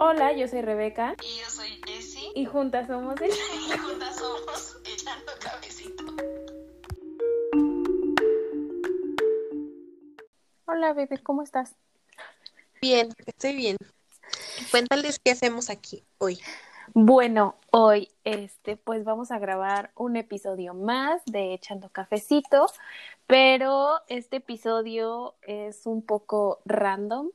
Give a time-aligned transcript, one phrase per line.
[0.00, 1.16] Hola, yo soy Rebeca.
[1.24, 2.30] Y yo soy Jessie.
[2.36, 3.30] Y juntas somos el...
[3.30, 6.04] Y juntas somos Echando Cabecito.
[10.66, 11.74] Hola, bebé, ¿cómo estás?
[12.80, 13.76] Bien, estoy bien.
[14.70, 16.38] Cuéntales qué hacemos aquí hoy.
[16.94, 22.66] Bueno, hoy este pues vamos a grabar un episodio más de Echando Cafecito,
[23.26, 27.30] pero este episodio es un poco random.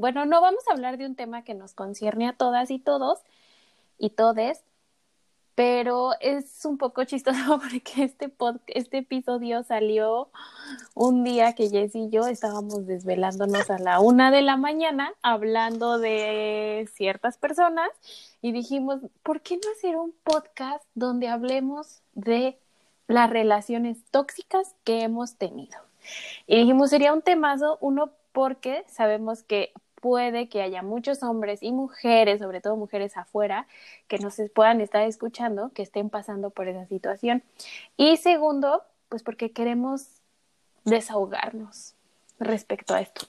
[0.00, 3.18] Bueno, no vamos a hablar de un tema que nos concierne a todas y todos
[3.98, 4.64] y todes,
[5.54, 10.30] pero es un poco chistoso porque este pod este episodio salió
[10.94, 15.98] un día que Jess y yo estábamos desvelándonos a la una de la mañana hablando
[15.98, 17.90] de ciertas personas
[18.40, 22.58] y dijimos, ¿por qué no hacer un podcast donde hablemos de
[23.06, 25.78] las relaciones tóxicas que hemos tenido?
[26.46, 31.72] Y dijimos, sería un temazo, uno porque sabemos que puede que haya muchos hombres y
[31.72, 33.66] mujeres, sobre todo mujeres afuera,
[34.08, 37.42] que nos puedan estar escuchando, que estén pasando por esa situación.
[37.96, 40.06] Y segundo, pues porque queremos
[40.84, 41.94] desahogarnos
[42.38, 43.26] respecto a esto.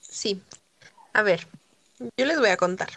[0.00, 0.42] Sí.
[1.12, 1.46] A ver,
[2.16, 2.88] yo les voy a contar.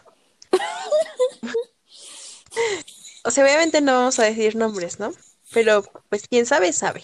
[3.24, 5.12] o sea, obviamente no vamos a decir nombres, ¿no?
[5.54, 7.04] Pero pues quien sabe, sabe.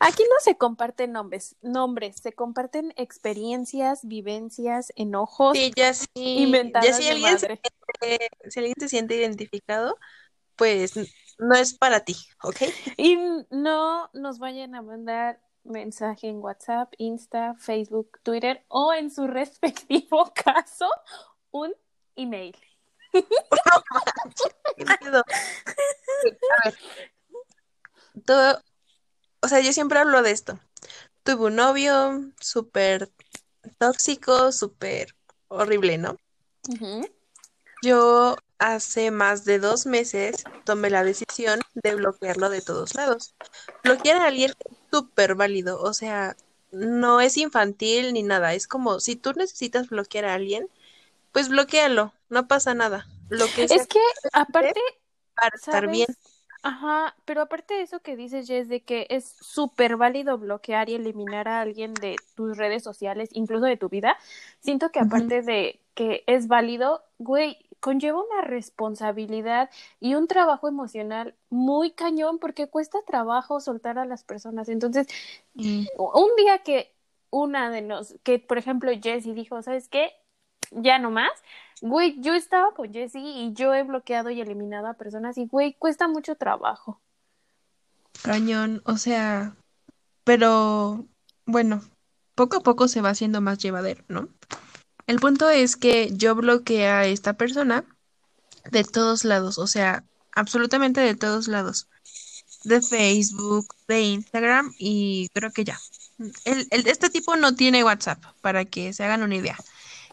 [0.00, 6.88] Aquí no se comparten nombres, nombres, se comparten experiencias, vivencias, enojos sí, ya sí, inventadas
[6.88, 7.60] ya si alguien, madre.
[8.00, 9.98] se, si alguien se siente identificado,
[10.56, 10.94] pues
[11.38, 12.56] no es para ti, ¿ok?
[12.96, 13.16] Y
[13.50, 20.32] no nos vayan a mandar mensaje en WhatsApp, Insta, Facebook, Twitter o en su respectivo
[20.44, 20.88] caso
[21.50, 21.72] un
[22.16, 22.56] email.
[23.12, 23.24] ¿Qué
[25.00, 25.24] pedo?
[26.58, 26.74] A ver,
[28.24, 28.62] todo,
[29.42, 30.58] o sea, yo siempre hablo de esto.
[31.24, 33.10] Tuve un novio súper
[33.78, 35.14] tóxico, súper
[35.48, 36.16] horrible, ¿no?
[37.82, 43.34] Yo hace más de dos meses tomé la decisión de bloquearlo de todos lados.
[43.82, 46.36] Bloquear a alguien es súper válido, o sea,
[46.70, 48.54] no es infantil ni nada.
[48.54, 50.68] Es como si tú necesitas bloquear a alguien,
[51.32, 53.08] pues bloquealo, no pasa nada.
[53.28, 54.00] Lo que Es que
[54.32, 54.80] aparte,
[55.34, 56.06] para estar bien.
[56.64, 60.94] Ajá, pero aparte de eso que dices, Jess, de que es súper válido bloquear y
[60.94, 64.16] eliminar a alguien de tus redes sociales, incluso de tu vida,
[64.60, 71.34] siento que aparte de que es válido, güey, conlleva una responsabilidad y un trabajo emocional
[71.50, 74.68] muy cañón porque cuesta trabajo soltar a las personas.
[74.68, 75.08] Entonces,
[75.54, 75.84] Mm.
[75.96, 76.94] un día que
[77.30, 80.12] una de nos, que por ejemplo Jessie dijo, ¿sabes qué?
[80.74, 81.30] Ya no más.
[81.80, 85.74] Güey, yo estaba con Jessie y yo he bloqueado y eliminado a personas y, güey,
[85.74, 87.00] cuesta mucho trabajo.
[88.22, 89.56] Cañón, o sea,
[90.24, 91.04] pero
[91.44, 91.82] bueno,
[92.34, 94.28] poco a poco se va haciendo más llevadero, ¿no?
[95.08, 97.84] El punto es que yo bloqueé a esta persona
[98.70, 100.04] de todos lados, o sea,
[100.36, 101.88] absolutamente de todos lados,
[102.62, 105.78] de Facebook, de Instagram y creo que ya.
[106.44, 109.56] El, el- este tipo no tiene WhatsApp, para que se hagan una idea.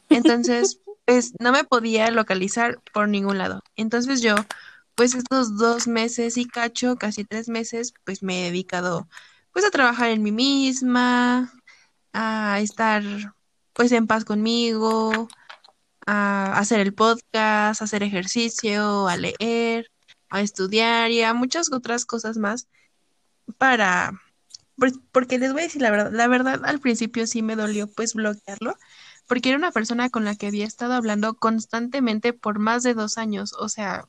[0.10, 3.64] Entonces, pues no me podía localizar por ningún lado.
[3.76, 4.36] Entonces yo,
[4.96, 9.08] pues estos dos meses y cacho, casi tres meses, pues me he dedicado
[9.52, 11.52] pues a trabajar en mí misma,
[12.14, 13.04] a estar
[13.74, 15.30] pues en paz conmigo,
[16.06, 19.92] a hacer el podcast, a hacer ejercicio, a leer,
[20.30, 22.68] a estudiar y a muchas otras cosas más
[23.58, 24.14] para,
[24.78, 27.88] pues, porque les voy a decir la verdad, la verdad al principio sí me dolió
[27.88, 28.76] pues bloquearlo,
[29.30, 33.20] porque era una persona con la que había estado hablando constantemente por más de dos
[33.20, 34.08] años, o sea,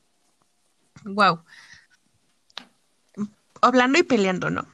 [1.03, 1.43] wow,
[3.61, 4.67] hablando y peleando, ¿no?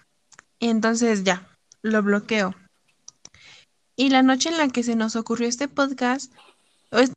[0.57, 1.45] Y entonces ya,
[1.81, 2.55] lo bloqueo.
[3.97, 6.31] Y la noche en la que se nos ocurrió este podcast,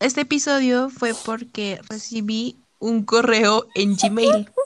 [0.00, 4.50] este episodio fue porque recibí un correo en Gmail.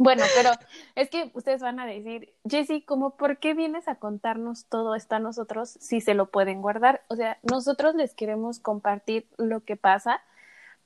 [0.00, 0.52] Bueno, pero
[0.98, 5.14] es que ustedes van a decir, Jessie, ¿cómo por qué vienes a contarnos todo esto
[5.14, 7.02] a nosotros si se lo pueden guardar?
[7.06, 10.20] O sea, nosotros les queremos compartir lo que pasa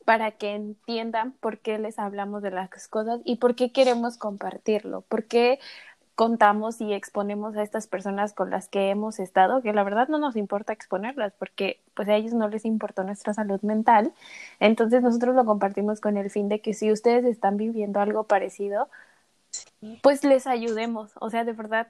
[0.04, 5.00] para que entiendan por qué les hablamos de las cosas y por qué queremos compartirlo,
[5.00, 5.60] por qué
[6.14, 10.18] contamos y exponemos a estas personas con las que hemos estado, que la verdad no
[10.18, 14.12] nos importa exponerlas porque pues a ellos no les importó nuestra salud mental.
[14.60, 18.90] Entonces nosotros lo compartimos con el fin de que si ustedes están viviendo algo parecido,
[20.02, 21.88] pues les ayudemos, o sea, de verdad,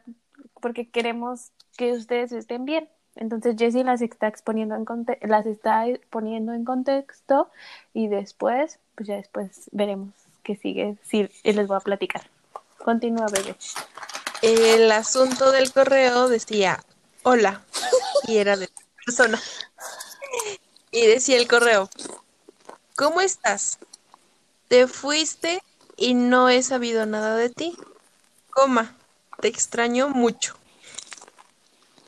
[0.61, 2.88] porque queremos que ustedes estén bien.
[3.14, 4.87] Entonces Jessie las está exponiendo en
[5.29, 7.50] las está poniendo en contexto
[7.93, 10.97] y después, pues ya después veremos qué sigue.
[11.03, 12.23] Sí, y les voy a platicar.
[12.79, 13.55] Continúa, bebé.
[14.41, 16.82] El asunto del correo decía,
[17.23, 17.62] hola,
[18.26, 18.69] y era de
[19.05, 19.41] persona.
[20.91, 21.88] Y decía el correo,
[22.97, 23.79] ¿cómo estás?
[24.69, 25.62] Te fuiste
[26.02, 27.76] y no he sabido nada de ti.
[28.50, 28.93] Coma,
[29.40, 30.56] te extraño mucho.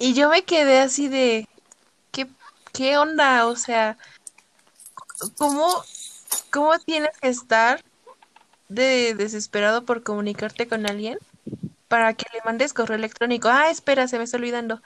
[0.01, 1.49] Y yo me quedé así de,
[2.11, 2.27] ¿qué,
[2.73, 3.47] qué onda?
[3.47, 3.97] O sea,
[5.39, 5.69] ¿cómo,
[6.51, 7.85] ¿cómo tienes que estar
[8.69, 11.17] de desesperado por comunicarte con alguien
[11.87, 13.47] para que le mandes correo electrónico?
[13.49, 14.83] Ah, espera, se me está olvidando.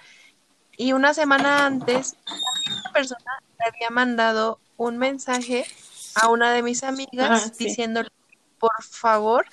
[0.76, 2.14] Y una semana antes,
[2.76, 5.64] esta persona le había mandado un mensaje
[6.14, 7.64] a una de mis amigas Ah, sí.
[7.64, 8.10] diciéndole,
[8.58, 9.46] por favor,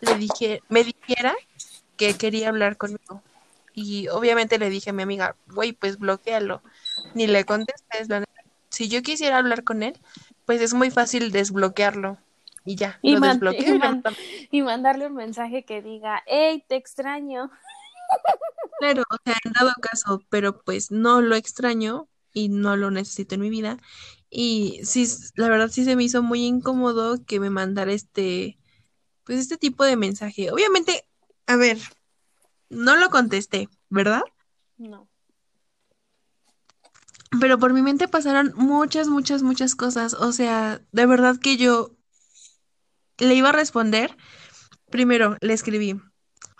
[0.00, 1.34] le dije, me dijera
[1.96, 3.22] que quería hablar conmigo.
[3.74, 6.62] Y obviamente le dije a mi amiga, güey, pues bloquealo.
[7.14, 8.24] Ni le contestes, la.
[8.70, 9.98] Si yo quisiera hablar con él,
[10.46, 12.18] pues es muy fácil desbloquearlo.
[12.64, 14.02] Y ya, Y, lo man- desbloqueo y man-
[14.50, 17.50] y mandarle un mensaje que diga, hey, te extraño.
[18.78, 23.36] Claro, o sea, en dado caso, pero pues no lo extraño y no lo necesito
[23.36, 23.78] en mi vida.
[24.34, 28.58] Y sí, la verdad sí se me hizo muy incómodo que me mandara este,
[29.24, 30.50] pues este tipo de mensaje.
[30.50, 31.06] Obviamente,
[31.46, 31.78] a ver,
[32.70, 34.22] no lo contesté, ¿verdad?
[34.78, 35.06] No.
[37.38, 40.14] Pero por mi mente pasaron muchas, muchas, muchas cosas.
[40.14, 41.90] O sea, de verdad que yo
[43.18, 44.16] le iba a responder.
[44.88, 46.00] Primero, le escribí.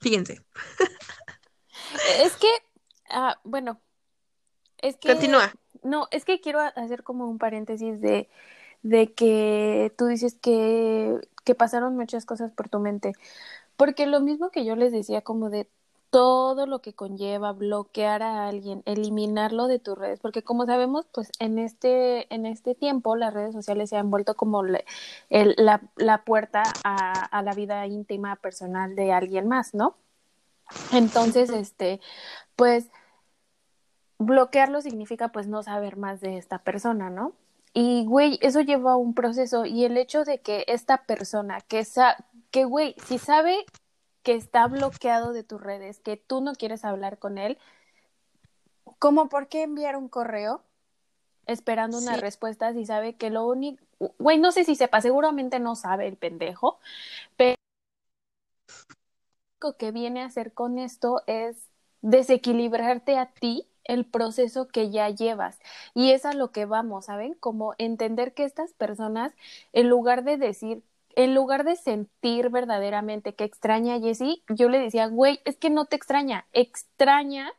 [0.03, 0.45] Fíjense,
[2.21, 2.49] Es que,
[3.09, 3.81] ah, bueno,
[4.77, 5.09] es que...
[5.09, 5.55] continúa.
[5.83, 8.29] No, es que quiero hacer como un paréntesis de,
[8.83, 13.13] de que tú dices que, que pasaron muchas cosas por tu mente.
[13.77, 15.69] Porque lo mismo que yo les decía, como de
[16.11, 21.31] todo lo que conlleva bloquear a alguien, eliminarlo de tus redes, porque como sabemos, pues
[21.39, 24.85] en este, en este tiempo las redes sociales se han vuelto como le-
[25.31, 29.97] el- la, la puerta a, a la vida íntima personal de alguien más, ¿no?
[30.93, 32.01] Entonces, este,
[32.57, 32.91] pues
[34.27, 37.33] bloquearlo significa pues no saber más de esta persona, ¿no?
[37.75, 41.85] Y güey, eso lleva a un proceso y el hecho de que esta persona que
[41.85, 42.17] sa
[42.51, 43.67] que güey, si sabe
[44.23, 47.59] que está bloqueado de tus redes, que tú no quieres hablar con él,
[48.99, 50.63] ¿cómo por qué enviar un correo
[51.47, 52.21] esperando una Sí.
[52.21, 53.83] respuesta si sabe que lo único,
[54.19, 56.79] güey, no sé si sepa, seguramente no sabe el pendejo,
[57.37, 57.57] pero
[59.63, 61.69] lo que viene a hacer con esto es
[62.03, 65.59] desequilibrarte a ti el proceso que ya llevas.
[65.95, 67.35] Y es a lo que vamos, ¿saben?
[67.35, 69.33] Como entender que estas personas,
[69.73, 70.83] en lugar de decir,
[71.15, 75.69] en lugar de sentir verdaderamente que extraña a Jessie, yo le decía, güey, es que
[75.71, 77.53] no te extraña, extraña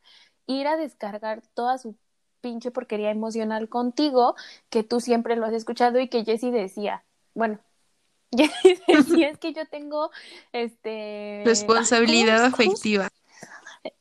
[0.48, 1.96] ir a descargar toda su
[2.42, 4.36] pinche porquería emocional contigo,
[4.69, 7.04] que tú siempre lo has escuchado y que Jessie decía,
[7.34, 7.60] bueno,
[8.36, 10.10] Jessie decía, es que yo tengo,
[10.52, 11.44] este...
[11.46, 13.10] Responsabilidad ¿cómo- cómo afectiva.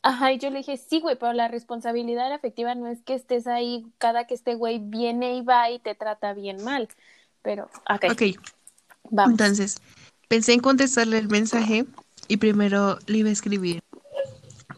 [0.02, 3.46] Ajá, y yo le dije, sí, güey, pero la responsabilidad afectiva no es que estés
[3.46, 6.88] ahí cada que este güey viene y va y te trata bien mal.
[7.42, 8.22] Pero, ok, Ok,
[9.10, 9.32] vamos.
[9.32, 9.76] entonces,
[10.28, 11.84] pensé en contestarle el mensaje
[12.28, 13.82] y primero le iba a escribir,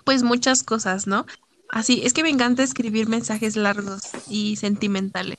[0.04, 1.26] pues muchas cosas, ¿no?
[1.68, 5.36] Así, es que me encanta escribir mensajes largos y sentimentales.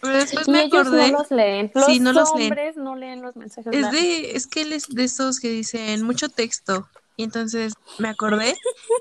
[0.00, 1.70] Pero después y me ellos acordé, no los leen.
[1.74, 2.52] Los Sí, no los leen.
[2.52, 4.00] hombres no leen los mensajes es largos.
[4.00, 6.88] de, es que él es de esos que dicen mucho texto.
[7.18, 8.56] Y entonces me acordé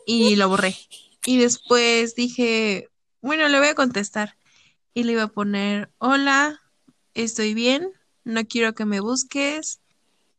[0.08, 0.76] y lo borré.
[1.24, 2.90] Y después dije,
[3.22, 4.36] bueno, le voy a contestar.
[4.96, 6.60] Y le iba a poner, hola,
[7.14, 7.92] estoy bien,
[8.24, 9.82] no quiero que me busques.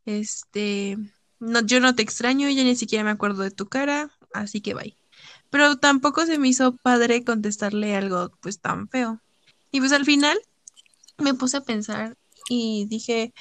[0.07, 0.99] Este,
[1.39, 4.75] no, yo no te extraño, ya ni siquiera me acuerdo de tu cara, así que
[4.75, 4.97] bye.
[5.49, 9.21] Pero tampoco se me hizo padre contestarle algo pues tan feo.
[9.71, 10.37] Y pues al final
[11.17, 12.17] me puse a pensar
[12.49, 13.33] y dije,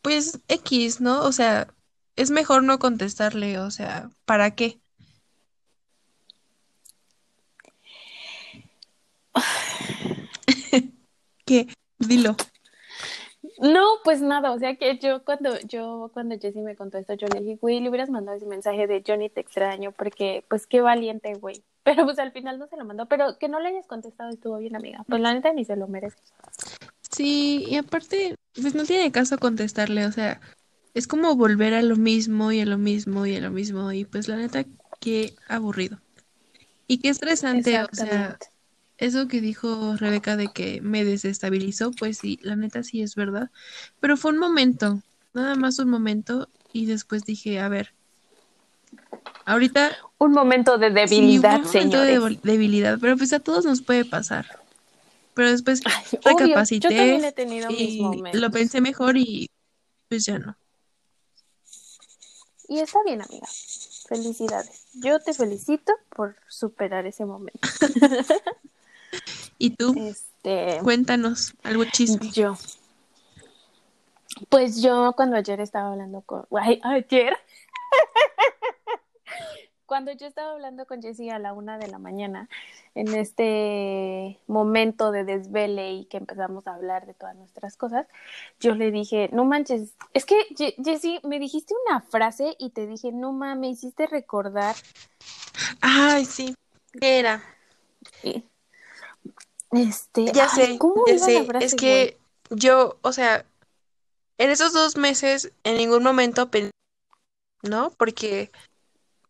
[0.00, 1.22] pues X, ¿no?
[1.22, 1.68] O sea,
[2.18, 4.80] es mejor no contestarle, o sea, ¿para qué?
[11.46, 11.68] ¿Qué?
[11.98, 12.36] Dilo.
[13.60, 17.28] No, pues nada, o sea que yo cuando yo cuando Jessie me contó esto, yo
[17.28, 20.80] le dije, güey, le hubieras mandado ese mensaje de Johnny te extraño, porque pues qué
[20.80, 21.62] valiente, güey.
[21.84, 24.58] Pero pues al final no se lo mandó, pero que no le hayas contestado estuvo
[24.58, 25.04] bien, amiga.
[25.08, 26.18] Pues la neta ni se lo merece.
[27.10, 30.38] Sí, y aparte, pues no tiene caso contestarle, o sea,
[30.98, 34.04] es como volver a lo mismo y a lo mismo y a lo mismo, y
[34.04, 34.64] pues la neta,
[35.00, 36.00] qué aburrido.
[36.88, 38.38] Y qué estresante, o sea,
[38.98, 43.50] eso que dijo Rebeca de que me desestabilizó, pues sí, la neta sí es verdad,
[44.00, 45.02] pero fue un momento,
[45.34, 47.94] nada más un momento, y después dije, a ver,
[49.46, 52.42] ahorita Un momento de sí, debilidad, fue un momento de señores.
[52.42, 54.46] debilidad, pero pues a todos nos puede pasar.
[55.34, 58.40] Pero después Ay, obvio, yo recapacité también he tenido mis y momentos.
[58.40, 59.48] lo pensé mejor y
[60.08, 60.56] pues ya no.
[62.68, 63.46] Y está bien, amiga.
[64.06, 64.86] Felicidades.
[64.92, 67.60] Yo te felicito por superar ese momento.
[69.58, 69.94] ¿Y tú?
[69.96, 72.30] Este, Cuéntanos algo chisme.
[72.30, 72.58] yo.
[74.50, 77.34] Pues yo cuando ayer estaba hablando con, ay, ayer,
[79.88, 82.48] cuando yo estaba hablando con Jessie a la una de la mañana,
[82.94, 88.06] en este momento de desvele y que empezamos a hablar de todas nuestras cosas,
[88.60, 90.36] yo le dije, no manches, es que
[90.84, 94.76] Jessie, me dijiste una frase y te dije, no mames, me hiciste recordar
[95.80, 96.54] Ay, sí.
[97.00, 97.42] ¿Qué era?
[99.72, 101.44] Este, Ya ay, sé, ¿cómo ya iba la sé.
[101.44, 101.80] frase, Es güey?
[101.80, 102.18] que
[102.50, 103.46] yo, o sea,
[104.38, 106.70] en esos dos meses en ningún momento pensé,
[107.62, 107.90] ¿no?
[107.90, 108.50] Porque,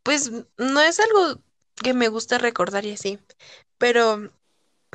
[0.08, 1.38] pues, no es algo
[1.74, 3.18] que me gusta recordar y así.
[3.76, 4.30] Pero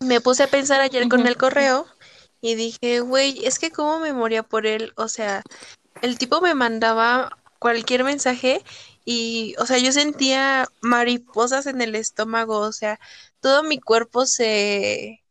[0.01, 1.85] me puse a pensar ayer con el correo
[2.41, 4.91] y dije, güey, es que cómo me moría por él.
[4.95, 5.43] O sea,
[6.01, 8.63] el tipo me mandaba cualquier mensaje
[9.05, 12.57] y, o sea, yo sentía mariposas en el estómago.
[12.57, 12.99] O sea,
[13.39, 15.21] todo mi cuerpo se...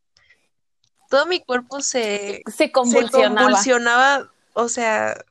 [1.10, 3.46] Todo mi cuerpo se, Se se convulsionaba.
[3.46, 5.24] convulsionaba, o sea,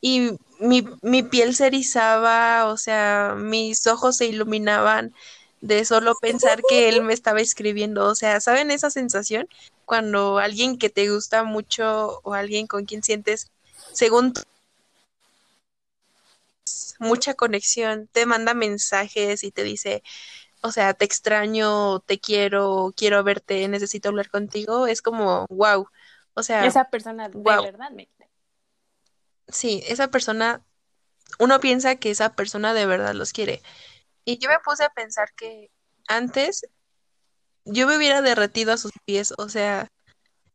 [0.00, 5.14] y mi, mi piel se erizaba, o sea, mis ojos se iluminaban
[5.60, 9.48] de solo pensar que él me estaba escribiendo, o sea, ¿saben esa sensación?
[9.84, 13.50] Cuando alguien que te gusta mucho o alguien con quien sientes,
[13.92, 14.42] según tú,
[16.98, 20.02] mucha conexión, te manda mensajes y te dice,
[20.62, 25.86] o sea, te extraño, te quiero, quiero verte, necesito hablar contigo, es como, wow,
[26.34, 27.64] o sea, Esa persona de Guau.
[27.64, 28.08] verdad me.
[29.48, 30.64] Sí, esa persona,
[31.38, 33.62] uno piensa que esa persona de verdad los quiere.
[34.24, 35.70] Y yo me puse a pensar que
[36.08, 36.66] antes
[37.64, 39.88] yo me hubiera derretido a sus pies, o sea,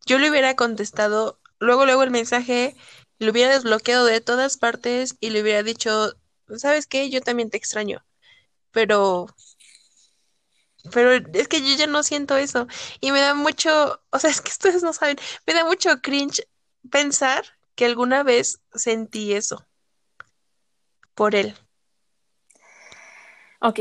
[0.05, 2.75] yo le hubiera contestado luego, luego el mensaje,
[3.19, 6.13] lo hubiera desbloqueado de todas partes y le hubiera dicho,
[6.57, 7.09] ¿sabes qué?
[7.09, 8.03] Yo también te extraño,
[8.71, 9.27] pero,
[10.91, 12.67] pero es que yo ya no siento eso
[12.99, 16.47] y me da mucho, o sea, es que ustedes no saben, me da mucho cringe
[16.89, 17.45] pensar
[17.75, 19.65] que alguna vez sentí eso
[21.15, 21.53] por él.
[23.61, 23.79] Ok.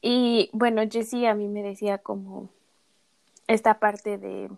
[0.00, 2.50] Y bueno, Jessie a mí me decía como
[3.46, 4.50] esta parte de,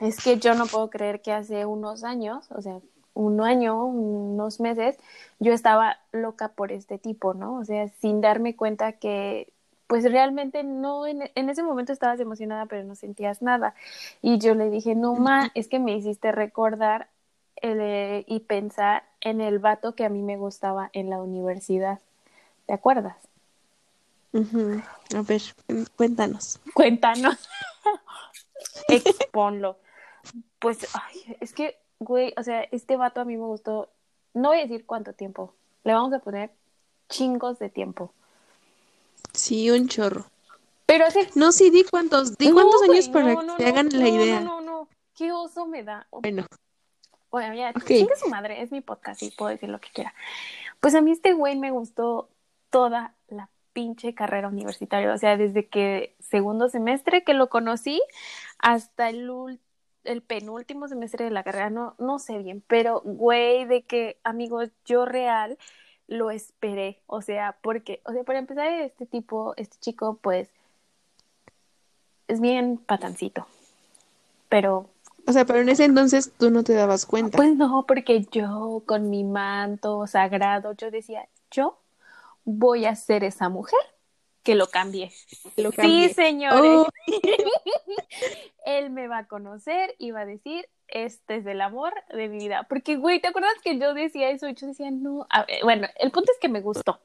[0.00, 2.80] es que yo no puedo creer que hace unos años, o sea,
[3.14, 4.98] un año, unos meses,
[5.38, 7.58] yo estaba loca por este tipo, ¿no?
[7.58, 9.52] O sea, sin darme cuenta que,
[9.86, 13.74] pues realmente no, en, en ese momento estabas emocionada, pero no sentías nada.
[14.22, 17.08] Y yo le dije, no, ma, es que me hiciste recordar
[17.62, 22.00] eh, y pensar en el vato que a mí me gustaba en la universidad.
[22.66, 23.16] ¿Te acuerdas?
[24.32, 24.82] Ujú.
[25.16, 25.42] A ver,
[25.96, 26.60] cuéntanos.
[26.74, 27.48] Cuéntanos.
[28.88, 29.78] Exponlo.
[30.58, 33.88] Pues, ay, es que, güey, o sea, este vato a mí me gustó,
[34.34, 36.50] no voy a decir cuánto tiempo, le vamos a poner
[37.08, 38.12] chingos de tiempo.
[39.36, 40.26] Sí, un chorro.
[40.86, 41.28] Pero hace...
[41.34, 44.08] No, sí, di cuántos, di No, cuántos güey, años para no, que se hagan la
[44.08, 44.40] idea.
[44.40, 46.06] No, no, no, qué oso me da.
[46.10, 46.46] Bueno,
[47.30, 47.84] Bueno, ya, Ok.
[47.84, 50.14] chingue su madre, es mi podcast y puedo decir lo que quiera.
[50.80, 52.30] Pues a mí este güey me gustó
[52.70, 58.00] toda la pinche carrera universitaria, o sea, desde que segundo semestre que lo conocí
[58.58, 59.60] hasta el,
[60.04, 64.70] el penúltimo semestre de la carrera, no, no sé bien, pero güey, de que, amigos,
[64.86, 65.58] yo real
[66.08, 70.48] lo esperé, o sea, porque, o sea, para empezar, este tipo, este chico, pues,
[72.28, 73.46] es bien patancito,
[74.48, 74.88] pero
[75.28, 77.36] o sea, pero en ese entonces tú no te dabas cuenta.
[77.36, 81.78] pues no, porque yo con mi manto sagrado, yo decía, yo
[82.44, 83.80] voy a ser esa mujer
[84.44, 85.12] que lo cambié.
[85.56, 86.14] Lo Sí, cambié.
[86.14, 86.60] señores.
[86.62, 86.86] Oh.
[88.64, 92.38] Él me va a conocer y va a decir, este es el amor de mi
[92.38, 92.66] vida.
[92.68, 94.48] Porque, güey, ¿te acuerdas que yo decía eso?
[94.48, 95.26] Y yo decía, no.
[95.62, 97.00] Bueno, el punto es que me gustó.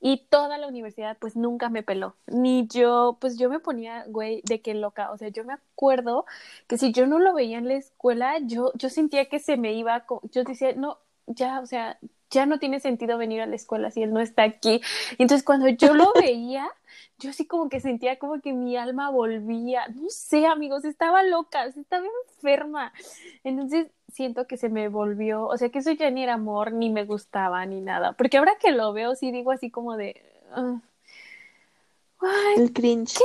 [0.00, 2.16] Y toda la universidad, pues nunca me peló.
[2.26, 5.10] Ni yo, pues yo me ponía, güey, de qué loca.
[5.12, 6.26] O sea, yo me acuerdo
[6.66, 9.72] que si yo no lo veía en la escuela, yo, yo sentía que se me
[9.74, 10.06] iba.
[10.32, 11.98] Yo decía, no, ya, o sea,
[12.30, 14.80] ya no tiene sentido venir a la escuela si él no está aquí.
[15.18, 16.68] Y entonces cuando yo lo veía,
[17.18, 21.64] yo sí como que sentía como que mi alma volvía, no sé, amigos, estaba loca,
[21.66, 22.92] estaba enferma.
[23.44, 26.90] Entonces siento que se me volvió, o sea, que eso ya ni era amor, ni
[26.90, 28.12] me gustaba, ni nada.
[28.12, 30.80] Porque ahora que lo veo, sí digo así como de, ah,
[32.56, 33.20] El cringe.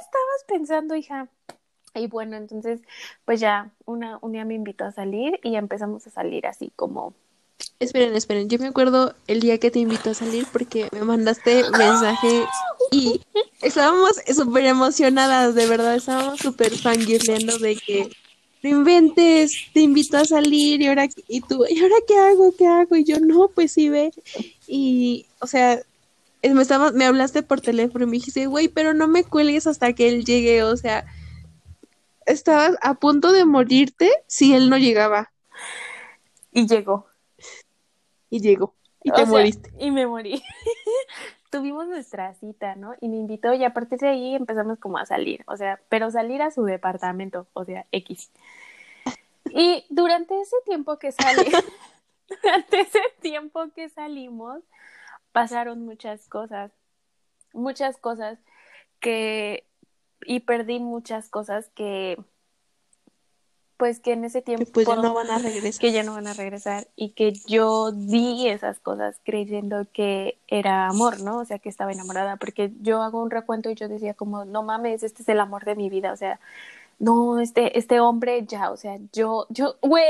[0.00, 1.28] estabas pensando, hija?
[1.94, 2.82] Y bueno, entonces,
[3.24, 7.14] pues ya una, un día me invitó a salir y empezamos a salir así como
[7.78, 8.48] Esperen, esperen.
[8.48, 12.44] Yo me acuerdo el día que te invito a salir porque me mandaste mensaje
[12.90, 13.20] y
[13.62, 15.94] estábamos súper emocionadas, de verdad.
[15.94, 18.10] Estábamos súper fangirleando de que
[18.62, 22.54] no inventes, te invito a salir y ahora, y tú, ¿y ahora qué hago?
[22.56, 22.96] ¿Qué hago?
[22.96, 24.10] Y yo, no, pues sí, ve.
[24.66, 25.80] Y, o sea,
[26.42, 29.92] me, estaba, me hablaste por teléfono y me dijiste, güey, pero no me cuelgues hasta
[29.92, 31.04] que él llegue, o sea,
[32.26, 35.30] estabas a punto de morirte si él no llegaba.
[36.52, 37.06] Y llegó.
[38.30, 38.74] Y llegó.
[39.02, 39.72] Y O te sea, moriste.
[39.78, 40.42] Y me morí.
[41.50, 42.94] Tuvimos nuestra cita, ¿no?
[43.00, 46.10] Y me invitó y a partir de ahí empezamos como a salir, o sea, pero
[46.10, 48.30] salir a su departamento, o sea, X.
[49.50, 51.50] Y durante ese tiempo que salí,
[52.42, 54.62] durante ese tiempo que salimos,
[55.32, 56.72] pasaron muchas cosas,
[57.52, 58.38] muchas cosas
[59.00, 59.66] que,
[60.26, 62.18] y perdí muchas cosas que,
[63.76, 65.80] pues que en ese Que tiempo pues ya no van a regresar.
[65.80, 70.88] que ya no van a regresar y que yo di esas cosas creyendo que era
[70.88, 71.38] amor, ¿no?
[71.40, 74.62] O sea, que estaba enamorada, porque yo hago un recuento y yo decía como, no
[74.62, 76.40] mames, este es el amor de mi vida, o sea,
[76.98, 80.06] no, este, este hombre ya, o sea, yo, yo, güey,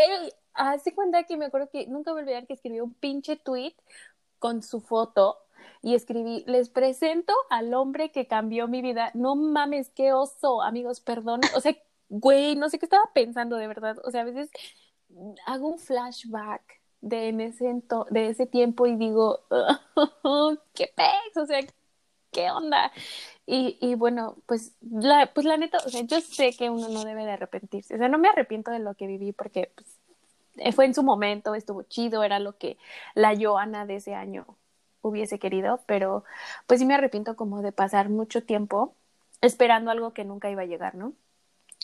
[0.54, 3.75] hace cuenta que me acuerdo que nunca voy a olvidar que escribió un pinche tweet
[4.38, 5.38] con su foto
[5.82, 9.11] y escribí, les presento al hombre que cambió mi vida.
[9.14, 11.40] No mames, qué oso, amigos, perdón.
[11.54, 11.76] O sea,
[12.08, 13.96] güey, no sé qué estaba pensando de verdad.
[14.04, 14.50] O sea, a veces
[15.46, 16.62] hago un flashback
[17.00, 19.40] de, en ese, ento- de ese tiempo y digo,
[20.75, 21.60] qué pex, o sea,
[22.32, 22.92] qué onda.
[23.46, 27.04] Y, y bueno, pues la, pues la neta, o sea, yo sé que uno no
[27.04, 27.94] debe de arrepentirse.
[27.96, 29.88] O sea, no me arrepiento de lo que viví porque pues,
[30.58, 32.78] eh, fue en su momento, estuvo chido, era lo que
[33.14, 34.46] la Joana de ese año
[35.02, 36.25] hubiese querido, pero
[36.66, 38.96] pues sí me arrepiento como de pasar mucho tiempo
[39.42, 41.14] esperando algo que nunca iba a llegar, ¿no?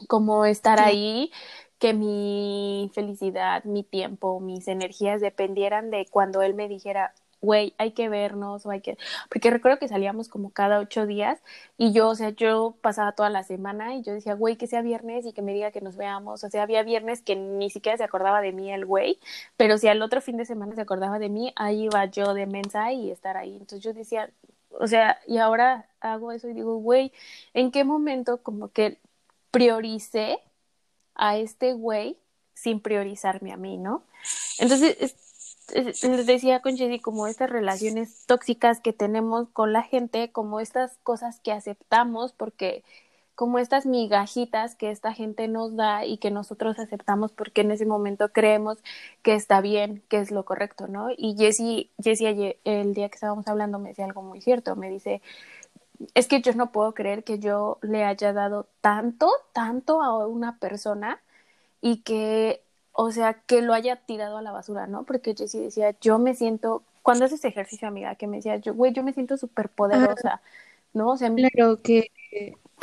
[0.09, 1.31] Como estar ahí,
[1.79, 7.91] que mi felicidad, mi tiempo, mis energías dependieran de cuando él me dijera, güey, hay
[7.91, 8.97] que vernos o hay que...
[9.29, 11.41] Porque recuerdo que salíamos como cada ocho días
[11.77, 14.81] y yo, o sea, yo pasaba toda la semana y yo decía, güey, que sea
[14.81, 16.45] viernes y que me diga que nos veamos.
[16.45, 19.19] O sea, había viernes que ni siquiera se acordaba de mí el güey,
[19.57, 22.47] pero si al otro fin de semana se acordaba de mí, ahí iba yo de
[22.47, 23.53] mensa y estar ahí.
[23.55, 24.31] Entonces yo decía,
[24.71, 27.13] o sea, y ahora hago eso y digo, güey,
[27.55, 28.99] ¿en qué momento como que
[29.53, 30.41] prioricé
[31.15, 32.17] a este güey
[32.55, 34.03] sin priorizarme a mí, ¿no?
[34.59, 35.17] Entonces, es-
[35.73, 40.59] es- les decía con Jessy como estas relaciones tóxicas que tenemos con la gente, como
[40.59, 42.83] estas cosas que aceptamos porque
[43.35, 47.87] como estas migajitas que esta gente nos da y que nosotros aceptamos porque en ese
[47.87, 48.79] momento creemos
[49.23, 51.09] que está bien, que es lo correcto, ¿no?
[51.17, 51.91] Y Jessie
[52.27, 55.23] ayer- el día que estábamos hablando me decía algo muy cierto, me dice,
[56.15, 60.59] es que yo no puedo creer que yo le haya dado tanto, tanto a una
[60.59, 61.21] persona
[61.81, 65.05] y que, o sea, que lo haya tirado a la basura, ¿no?
[65.05, 68.93] Porque Jessie decía, yo me siento, cuando haces ejercicio, amiga, que me decía, yo, güey,
[68.93, 70.43] yo me siento súper poderosa,
[70.95, 71.11] ¿no?
[71.13, 72.09] O sea, Claro que,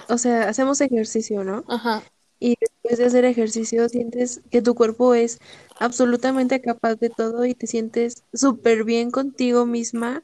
[0.07, 1.65] o sea, hacemos ejercicio, ¿no?
[1.67, 2.03] ajá,
[2.39, 5.39] Y después de hacer ejercicio sientes que tu cuerpo es
[5.79, 10.23] absolutamente capaz de todo y te sientes súper bien contigo misma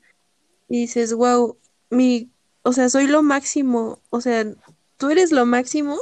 [0.69, 1.59] y dices, wow,
[1.91, 2.31] mi,
[2.65, 4.43] o sea, soy lo máximo, o sea,
[4.97, 5.97] tú eres lo máximo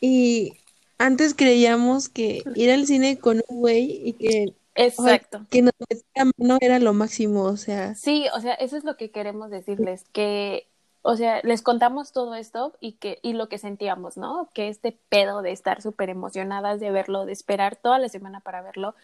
[0.00, 0.52] y
[0.98, 5.46] antes creíamos que ir al cine con un güey y que, exacto.
[5.50, 8.98] que nos metiera mano era lo máximo, o sea, Sí, o sea, eso es lo
[8.98, 10.68] que queremos decirles, que,
[11.00, 14.50] o sea, les contamos todo esto y que, y lo que sentíamos, ¿no?
[14.52, 18.60] Que este pedo de estar súper emocionadas de verlo, de esperar toda la semana para
[18.60, 18.94] verlo,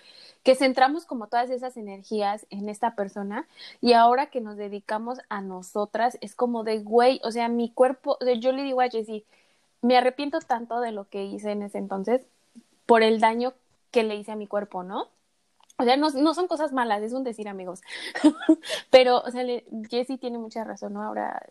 [0.42, 3.46] que centramos como todas esas energías en esta persona
[3.80, 8.16] y ahora que nos dedicamos a nosotras es como de, güey, o sea, mi cuerpo,
[8.20, 9.24] o sea, yo le digo a Jessie,
[9.82, 12.22] me arrepiento tanto de lo que hice en ese entonces
[12.86, 13.54] por el daño
[13.90, 15.08] que le hice a mi cuerpo, ¿no?
[15.78, 17.80] O sea, no, no son cosas malas, es un decir, amigos.
[18.90, 19.44] Pero, o sea,
[19.88, 21.02] Jessie tiene mucha razón, ¿no?
[21.02, 21.42] Ahora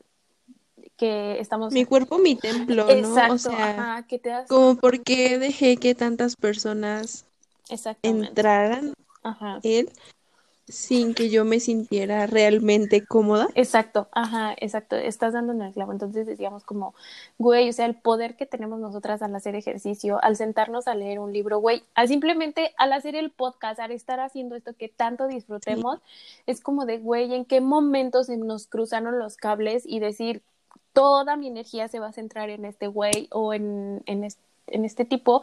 [0.97, 1.73] que estamos...
[1.73, 2.91] mi cuerpo, mi templo, ¿no?
[2.91, 4.47] Exacto, O sea, ajá, que te das...
[4.47, 7.25] como por qué dejé que tantas personas.
[8.03, 9.59] Entraran Ajá.
[9.63, 9.89] él
[10.67, 13.47] sin que yo me sintiera realmente cómoda.
[13.55, 15.91] Exacto, ajá, exacto, estás dando en el clavo.
[15.91, 16.93] Entonces decíamos como,
[17.39, 21.17] güey, o sea, el poder que tenemos nosotras al hacer ejercicio, al sentarnos a leer
[21.17, 25.27] un libro, güey, al simplemente al hacer el podcast, al estar haciendo esto que tanto
[25.27, 25.99] disfrutemos,
[26.45, 30.43] es como de, güey, ¿en qué momento se nos cruzaron los cables y decir,
[30.93, 34.37] toda mi energía se va a centrar en este güey o en, en, es-
[34.71, 35.41] en este tipo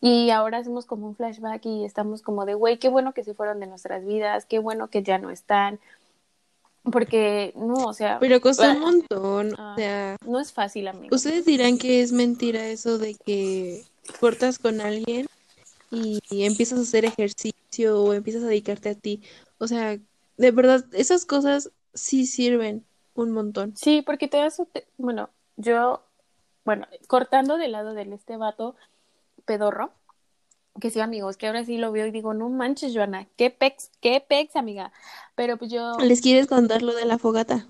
[0.00, 3.34] y ahora hacemos como un flashback y estamos como de, güey, qué bueno que se
[3.34, 5.78] fueron de nuestras vidas, qué bueno que ya no están,
[6.90, 9.54] porque no, o sea, Pero costó un ah, montón.
[9.58, 11.14] ah, O sea, no es fácil, amigo.
[11.14, 13.84] ustedes dirán que es mentira eso de que
[14.20, 15.26] cortas con alguien
[15.90, 19.22] y, y empiezas a hacer ejercicio o empiezas a dedicarte a ti.
[19.58, 19.98] O sea,
[20.36, 23.76] de verdad, esas cosas sí sirven un montón.
[23.76, 24.62] Sí, porque te das,
[24.96, 26.02] bueno, yo,
[26.68, 28.76] bueno, cortando del lado del este vato
[29.46, 29.90] pedorro,
[30.78, 33.90] que sí, amigos, que ahora sí lo veo y digo, no manches, Joana, qué pex,
[34.02, 34.92] qué pex, amiga.
[35.34, 37.66] Pero pues yo, ¿Les quieres contar lo de la fogata?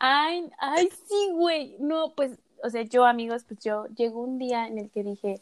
[0.00, 1.76] Ay, ay, sí, güey.
[1.78, 2.32] No, pues,
[2.64, 5.40] o sea, yo, amigos, pues yo llegó un día en el que dije,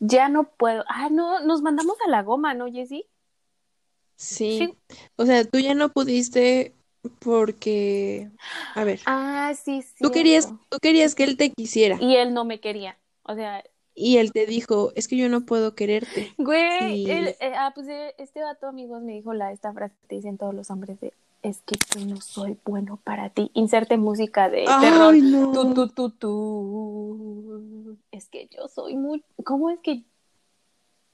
[0.00, 0.84] ya no puedo.
[0.88, 3.04] Ah, no, nos mandamos a la goma, ¿no, Jessy?
[4.16, 4.56] Sí.
[4.56, 4.74] Sí.
[5.16, 6.75] O sea, tú ya no pudiste
[7.18, 8.30] porque,
[8.74, 9.94] a ver, Ah, sí, sí.
[10.00, 12.96] tú querías, tú querías que él te quisiera Y él no me quería.
[13.22, 13.62] O sea,
[13.94, 16.34] y él te dijo, es que yo no puedo quererte.
[16.38, 17.10] güey, Sí.
[17.10, 20.14] él, eh, ah, pues eh, este vato, amigos, me dijo la, esta frase que te
[20.16, 23.50] dicen todos los hombres de, es que yo no soy bueno para ti.
[23.54, 25.14] Inserte música de terror.
[25.14, 25.52] Ay, no.
[25.52, 27.96] Tu, tu, tu, tu.
[28.10, 29.24] Es que yo soy muy.
[29.44, 30.02] ¿Cómo es que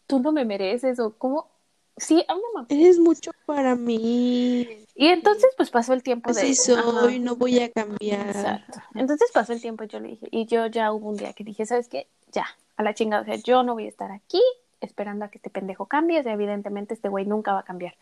[0.07, 0.99] tú no me mereces?
[1.01, 1.52] O cómo.
[1.97, 2.67] Sí, a una mamá.
[2.71, 4.67] Eres mucho para mí.
[4.95, 6.41] Y entonces, pues pasó el tiempo de.
[6.41, 8.29] Así soy, no voy a cambiar.
[8.29, 8.81] Exacto.
[8.95, 11.45] Entonces pasó el tiempo y yo le dije, y yo ya hubo un día que
[11.45, 12.09] dije, ¿sabes qué?
[12.33, 14.41] Ya, a la chingada, o sea, yo no voy a estar aquí
[14.81, 17.97] esperando a que este pendejo cambie, o sea, evidentemente este güey nunca va a cambiar.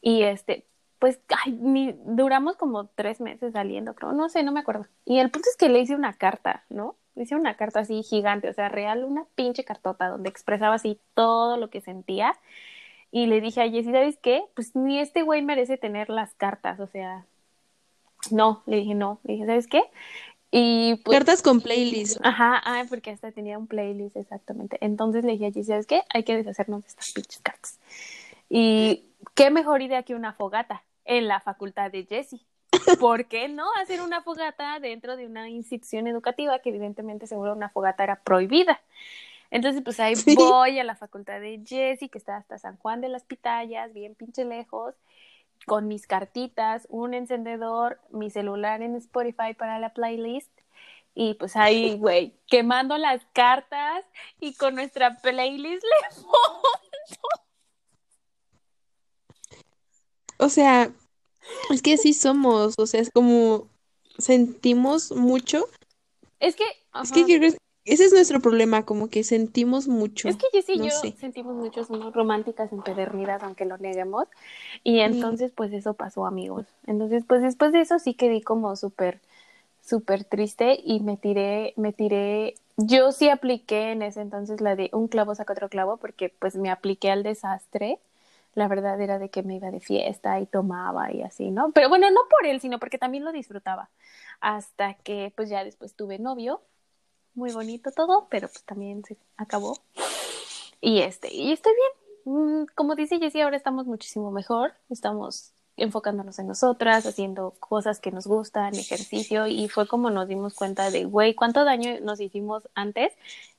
[0.00, 0.64] Y este,
[0.98, 4.86] pues, ay, ni, duramos como tres meses saliendo, creo, no sé, no me acuerdo.
[5.04, 6.96] Y el punto es que le hice una carta, ¿no?
[7.14, 11.00] Le hice una carta así gigante, o sea, real, una pinche cartota donde expresaba así
[11.14, 12.36] todo lo que sentía.
[13.12, 14.42] Y le dije a Jessy, ¿sabes qué?
[14.54, 17.26] Pues ni este güey merece tener las cartas, o sea,
[18.30, 19.82] no, le dije no, le dije, ¿sabes qué?
[20.50, 22.18] Y pues, Cartas con playlist.
[22.22, 24.78] ajá, ay, porque hasta tenía un playlist exactamente.
[24.80, 26.02] Entonces le dije a Jessy, ¿sabes qué?
[26.12, 27.78] Hay que deshacernos de estas pinches cartas.
[28.48, 32.40] Y qué mejor idea que una fogata en la facultad de Jessy.
[32.98, 37.68] ¿Por qué no hacer una fogata dentro de una institución educativa que evidentemente seguro una
[37.68, 38.80] fogata era prohibida?
[39.52, 40.34] Entonces, pues ahí Sí.
[40.34, 44.14] voy a la facultad de Jessy, que está hasta San Juan de las Pitayas, bien
[44.14, 44.94] pinche lejos,
[45.66, 50.50] con mis cartitas, un encendedor, mi celular en Spotify para la playlist.
[51.14, 54.06] Y pues ahí, güey, quemando las cartas
[54.40, 55.90] y con nuestra playlist le
[60.38, 60.90] O sea,
[61.70, 62.74] es que así somos.
[62.78, 63.68] O sea, es como
[64.16, 65.68] sentimos mucho.
[66.40, 66.64] Es que,
[67.02, 70.28] Es que creo que ese es nuestro problema, como que sentimos mucho.
[70.28, 71.14] Es que Jessy y No yo sé.
[71.18, 74.26] sentimos mucho, somos románticas empedernidas, aunque lo neguemos.
[74.84, 76.66] Y entonces, pues eso pasó, amigos.
[76.86, 79.20] Entonces, pues después de eso sí quedé como súper,
[79.82, 82.54] súper triste y me tiré, me tiré.
[82.76, 86.56] Yo sí apliqué en ese entonces la de un clavo saca otro clavo, porque pues
[86.56, 87.98] me apliqué al desastre.
[88.54, 91.72] La verdad era de que me iba de fiesta y tomaba y así, ¿no?
[91.72, 93.88] Pero bueno, no por él, sino porque también lo disfrutaba.
[94.40, 96.60] Hasta que pues ya después tuve novio
[97.34, 99.78] muy bonito todo, pero pues también se acabó.
[100.80, 102.62] Y este, y estoy bien.
[102.62, 104.72] Mm, Como dice Jessie, ahora estamos muchísimo mejor.
[104.90, 110.54] Estamos enfocándonos en nosotras, haciendo cosas que nos gustan, ejercicio, y fue como nos dimos
[110.54, 113.12] cuenta de, güey, cuánto daño nos hicimos antes,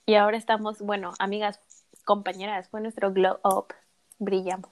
[0.05, 1.59] y ahora estamos, bueno, amigas,
[2.05, 3.73] compañeras, fue nuestro glow up,
[4.19, 4.69] brillamos.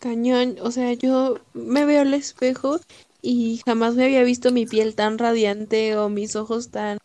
[0.00, 0.56] Cañón.
[0.60, 2.78] O sea, yo me veo al espejo
[3.22, 6.98] y jamás me había visto mi piel tan radiante o mis ojos tan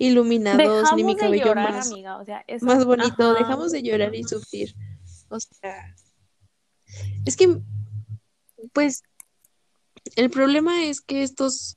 [0.00, 3.22] iluminados, ni mi cabello llorar, más, amiga, o sea, eso, más bonito.
[3.22, 3.38] ajá.
[3.38, 4.74] Dejamos de llorar y sufrir.
[5.28, 5.94] O sea,
[7.26, 7.60] es que,
[8.72, 9.02] pues,
[10.16, 11.76] el problema es que estos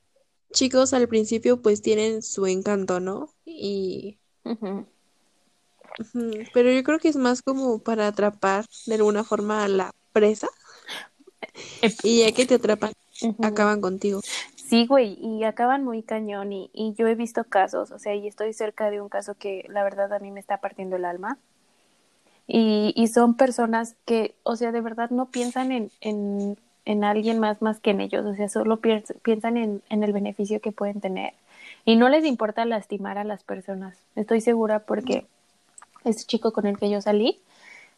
[0.52, 3.34] chicos al principio pues tienen su encanto, ¿no?
[3.44, 4.18] Y,
[6.54, 10.48] pero yo creo que es más como para atrapar de alguna forma a la presa
[11.82, 11.92] Ep.
[12.02, 12.92] y ya que te atrapan,
[13.42, 14.22] acaban contigo.
[14.66, 18.54] Sí, güey, y acaban muy cañón y, yo he visto casos, o sea, y estoy
[18.54, 21.36] cerca de un caso que la verdad a mí me está partiendo el alma.
[22.46, 27.38] Y, y son personas que, o sea, de verdad no piensan en, en, en alguien
[27.40, 30.72] más más que en ellos, o sea, solo piens- piensan en, en el beneficio que
[30.72, 31.34] pueden tener.
[31.84, 33.98] Y no les importa lastimar a las personas.
[34.16, 35.26] Estoy segura porque
[36.04, 37.38] este chico con el que yo salí,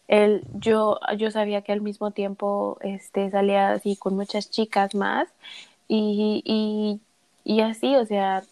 [0.09, 5.29] él, yo, yo sabía que al mismo tiempo este, salía así con muchas chicas más
[5.89, 7.01] y, y,
[7.45, 8.43] y así, o sea,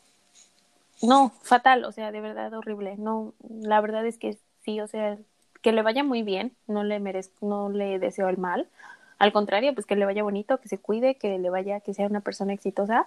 [1.02, 2.96] no, fatal, o sea, de verdad horrible.
[2.96, 5.18] No, la verdad es que sí, o sea,
[5.62, 8.68] que le vaya muy bien, no le merezco, no le deseo el mal.
[9.18, 12.06] Al contrario, pues que le vaya bonito, que se cuide, que le vaya, que sea
[12.06, 13.06] una persona exitosa.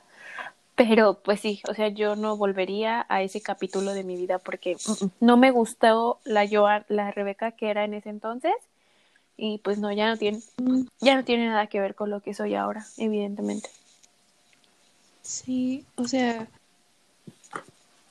[0.76, 4.76] Pero pues sí, o sea, yo no volvería a ese capítulo de mi vida porque
[4.76, 8.54] mm, no me gustó la Joan, la Rebeca que era en ese entonces
[9.38, 10.40] y pues no, ya no tiene,
[11.00, 13.70] ya no tiene nada que ver con lo que soy ahora, evidentemente.
[15.28, 16.48] Sí, o sea,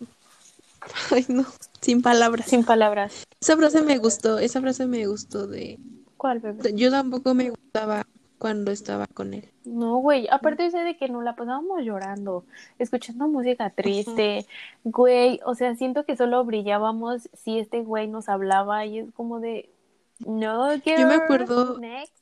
[1.11, 1.47] ay no,
[1.81, 2.47] sin palabras.
[2.47, 3.25] Sin palabras.
[3.41, 5.79] Esa frase me gustó, esa frase me gustó de,
[6.19, 6.75] ¿Cuál bebé?
[6.75, 8.07] yo tampoco me gustaba
[8.39, 9.49] cuando estaba con él.
[9.65, 12.45] No, güey, aparte de de que nos la pasábamos llorando,
[12.79, 14.45] escuchando música triste,
[14.85, 19.41] güey, o sea, siento que solo brillábamos si este güey nos hablaba y es como
[19.41, 19.71] de,
[20.19, 22.13] no, Yo me girl, acuerdo- next.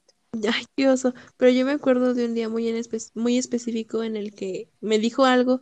[0.52, 1.14] Ay, qué oso.
[1.36, 4.70] Pero yo me acuerdo de un día muy, en espe- muy específico en el que
[4.80, 5.60] me dijo algo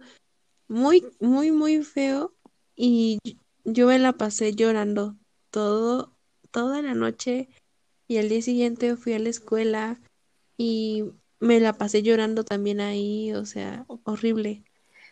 [0.68, 2.34] muy, muy, muy feo
[2.76, 3.18] y
[3.64, 5.16] yo me la pasé llorando
[5.50, 6.16] todo,
[6.50, 7.48] toda la noche
[8.08, 10.00] y al día siguiente fui a la escuela
[10.58, 11.04] y
[11.40, 14.64] me la pasé llorando también ahí, o sea, horrible.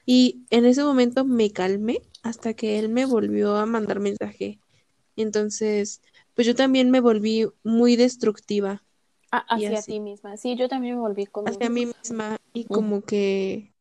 [0.07, 4.61] Y en ese momento me calmé hasta que él me volvió a mandar mensaje.
[5.16, 6.03] Entonces,
[6.35, 8.83] pues yo también me volví muy destructiva
[9.32, 10.36] Ah, hacia así, ti misma.
[10.36, 11.70] Sí, yo también me volví hacia conmigo.
[11.70, 13.72] mí misma y como que,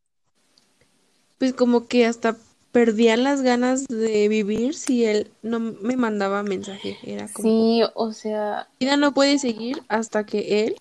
[1.37, 2.37] pues como que hasta
[2.71, 6.97] perdía las ganas de vivir si él no me mandaba mensaje.
[7.03, 10.75] Era como, Sí, o sea, mi vida no puede seguir hasta que él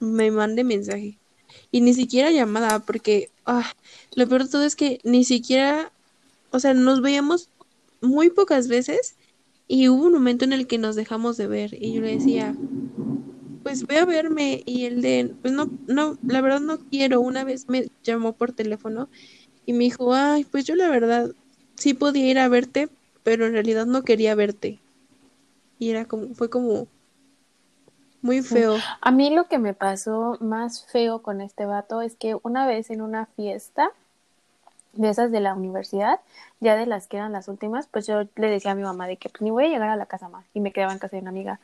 [0.00, 1.18] me mande mensaje.
[1.70, 3.72] Y ni siquiera llamada, porque ah,
[4.14, 5.90] lo peor de todo es que ni siquiera,
[6.50, 7.48] o sea, nos veíamos
[8.02, 9.16] muy pocas veces
[9.68, 12.54] y hubo un momento en el que nos dejamos de ver y yo le decía,
[13.66, 17.20] pues ve a verme y él de, pues no, no, la verdad no quiero.
[17.20, 19.08] Una vez me llamó por teléfono
[19.64, 21.32] y me dijo, ay, pues yo la verdad
[21.74, 22.88] sí podía ir a verte,
[23.24, 24.78] pero en realidad no quería verte.
[25.80, 26.86] Y era como, fue como
[28.22, 28.76] muy feo.
[29.00, 32.90] A mí lo que me pasó más feo con este vato es que una vez
[32.90, 33.90] en una fiesta
[34.92, 36.20] de esas de la universidad,
[36.60, 39.16] ya de las que eran las últimas, pues yo le decía a mi mamá de
[39.16, 41.16] que pues ni voy a llegar a la casa más y me quedaba en casa
[41.16, 41.58] de una amiga.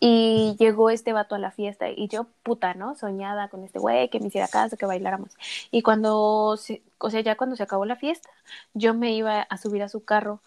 [0.00, 2.94] Y llegó este vato a la fiesta y yo, puta, ¿no?
[2.94, 5.36] Soñada con este güey, que me hiciera caso, que bailáramos.
[5.70, 8.30] Y cuando, se, o sea, ya cuando se acabó la fiesta,
[8.74, 10.40] yo me iba a subir a su carro.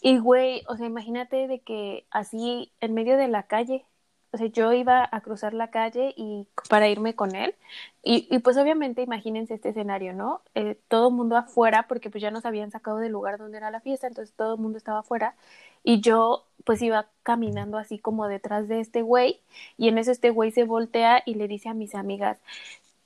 [0.00, 3.84] Y güey, o sea, imagínate de que así en medio de la calle,
[4.32, 7.54] o sea, yo iba a cruzar la calle y para irme con él.
[8.02, 10.42] Y, y pues obviamente imagínense este escenario, ¿no?
[10.54, 13.70] Eh, todo el mundo afuera, porque pues ya nos habían sacado del lugar donde era
[13.70, 15.34] la fiesta, entonces todo el mundo estaba afuera.
[15.82, 19.40] Y yo pues iba caminando así como detrás de este güey
[19.78, 22.38] y en eso este güey se voltea y le dice a mis amigas,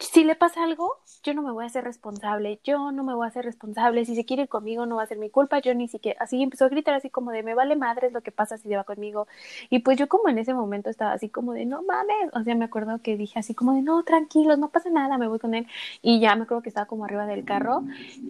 [0.00, 3.26] si le pasa algo, yo no me voy a hacer responsable, yo no me voy
[3.26, 5.74] a hacer responsable, si se quiere ir conmigo no va a ser mi culpa, yo
[5.74, 8.56] ni siquiera, así empezó a gritar así como de me vale madres lo que pasa
[8.56, 9.26] si se va conmigo
[9.68, 12.54] y pues yo como en ese momento estaba así como de no mames, o sea
[12.54, 15.54] me acuerdo que dije así como de no tranquilos, no pasa nada, me voy con
[15.54, 15.66] él
[16.02, 17.84] y ya me acuerdo que estaba como arriba del carro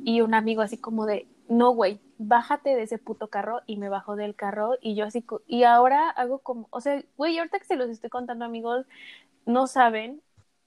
[0.04, 3.88] y un amigo así como de no güey, bájate de ese puto carro y me
[3.88, 7.64] bajó del carro y yo así y ahora hago como, o sea, güey, ahorita que
[7.64, 8.86] se los estoy contando amigos,
[9.46, 10.20] no saben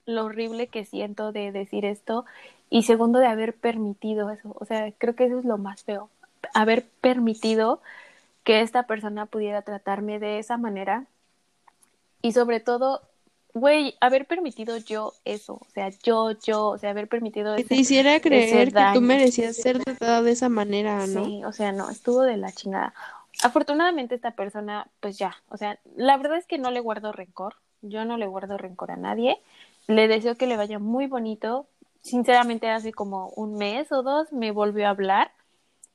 [0.06, 2.24] lo horrible que siento de decir esto
[2.70, 4.54] y segundo de haber permitido eso.
[4.58, 6.10] O sea, creo que eso es lo más feo.
[6.52, 7.80] Haber permitido
[8.42, 11.06] que esta persona pudiera tratarme de esa manera
[12.20, 13.02] y sobre todo,
[13.52, 15.54] güey, haber permitido yo eso.
[15.54, 19.56] O sea, yo, yo, o sea, haber permitido Que te hiciera creer que tú merecías
[19.56, 21.24] ser tratada de esa manera, ¿no?
[21.24, 22.94] Sí, o sea, no, estuvo de la chingada.
[23.42, 27.56] Afortunadamente esta persona, pues ya, o sea, la verdad es que no le guardo rencor,
[27.82, 29.38] yo no le guardo rencor a nadie,
[29.86, 31.66] le deseo que le vaya muy bonito,
[32.00, 35.30] sinceramente hace como un mes o dos me volvió a hablar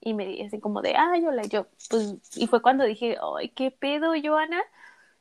[0.02, 3.72] y me dice como de, ay, hola, yo, pues, y fue cuando dije, ay, qué
[3.72, 4.62] pedo, Joana,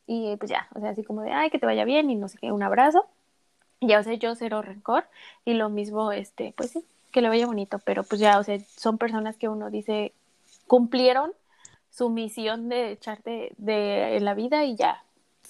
[0.06, 2.28] y pues ya, o sea, así como de, ay, que te vaya bien y no
[2.28, 3.06] sé qué, un abrazo,
[3.80, 5.04] ya, o sea, yo cero rencor
[5.44, 8.58] y lo mismo, este, pues sí, que le vaya bonito, pero pues ya, o sea,
[8.76, 10.12] son personas que uno dice,
[10.66, 11.32] cumplieron
[11.90, 15.02] su misión de echarte de la vida y ya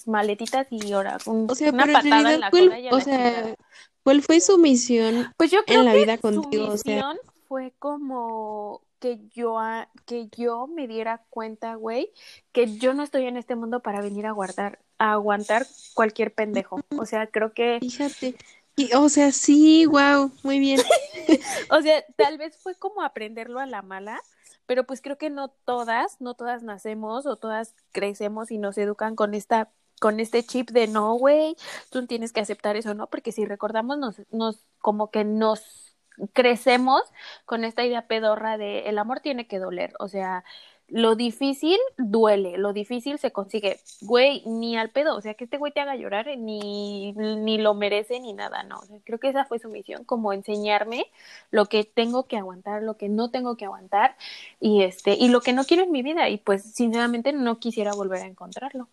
[0.07, 3.01] maletitas y ahora un- O sea, una patada en la ¿cuál, cola y a o
[3.01, 3.55] sea.
[4.03, 6.67] ¿cuál fue su misión Pues yo creo en la que vida su contigo?
[6.69, 9.57] O sea, misión fue como que yo
[10.05, 12.11] que yo me diera cuenta, güey,
[12.51, 16.81] que yo no estoy en este mundo para venir a guardar a aguantar cualquier pendejo.
[16.97, 18.35] O sea, creo que fíjate.
[18.75, 20.81] Y, o sea, sí, wow, muy bien.
[21.71, 24.19] O sea, tal vez fue como aprenderlo a la mala,
[24.65, 29.15] pero pues creo que no todas, no todas nacemos o todas crecemos y nos educan
[29.15, 31.55] con esta con este chip de no, güey,
[31.89, 33.07] tú tienes que aceptar eso, ¿no?
[33.07, 35.95] Porque si recordamos nos nos como que nos
[36.33, 37.01] crecemos
[37.45, 40.43] con esta idea pedorra de el amor tiene que doler, o sea,
[40.91, 43.79] lo difícil duele, lo difícil se consigue.
[44.01, 47.57] Güey, ni al pedo, o sea, que este güey te haga llorar, eh, ni, ni
[47.57, 48.79] lo merece ni nada, no.
[48.79, 51.05] O sea, creo que esa fue su misión, como enseñarme
[51.51, 54.15] lo que tengo que aguantar, lo que no tengo que aguantar
[54.59, 57.93] y este y lo que no quiero en mi vida y pues sinceramente no quisiera
[57.93, 58.87] volver a encontrarlo.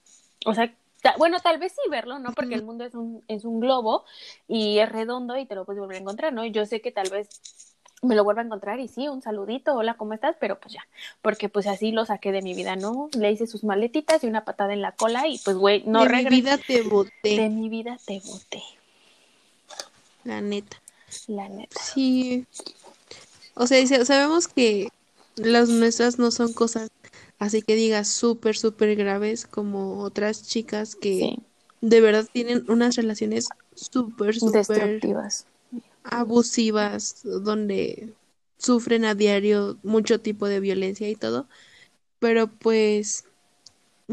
[0.44, 0.72] O sea,
[1.18, 2.32] bueno, tal vez sí verlo, ¿no?
[2.32, 4.04] Porque el mundo es un es un globo
[4.48, 6.44] y es redondo y te lo puedes volver a encontrar, ¿no?
[6.46, 7.28] Yo sé que tal vez
[8.02, 10.36] me lo vuelva a encontrar y sí, un saludito, hola, ¿cómo estás?
[10.38, 10.86] Pero pues ya,
[11.22, 13.08] porque pues así lo saqué de mi vida, ¿no?
[13.18, 16.10] Le hice sus maletitas y una patada en la cola y pues, güey, no de
[16.10, 18.62] mi vida te boté, De mi vida te boté,
[20.24, 20.80] la neta.
[21.26, 21.80] la neta.
[21.80, 22.46] Sí.
[23.54, 24.88] O sea, sabemos que
[25.36, 26.90] las nuestras no son cosas
[27.38, 31.38] así que digas súper, súper graves como otras chicas que Sí.
[31.80, 35.46] de verdad tienen unas relaciones súper, súper Destructivas.
[36.04, 38.12] abusivas, donde
[38.58, 41.46] sufren a diario mucho tipo de violencia y todo,
[42.18, 43.24] pero pues,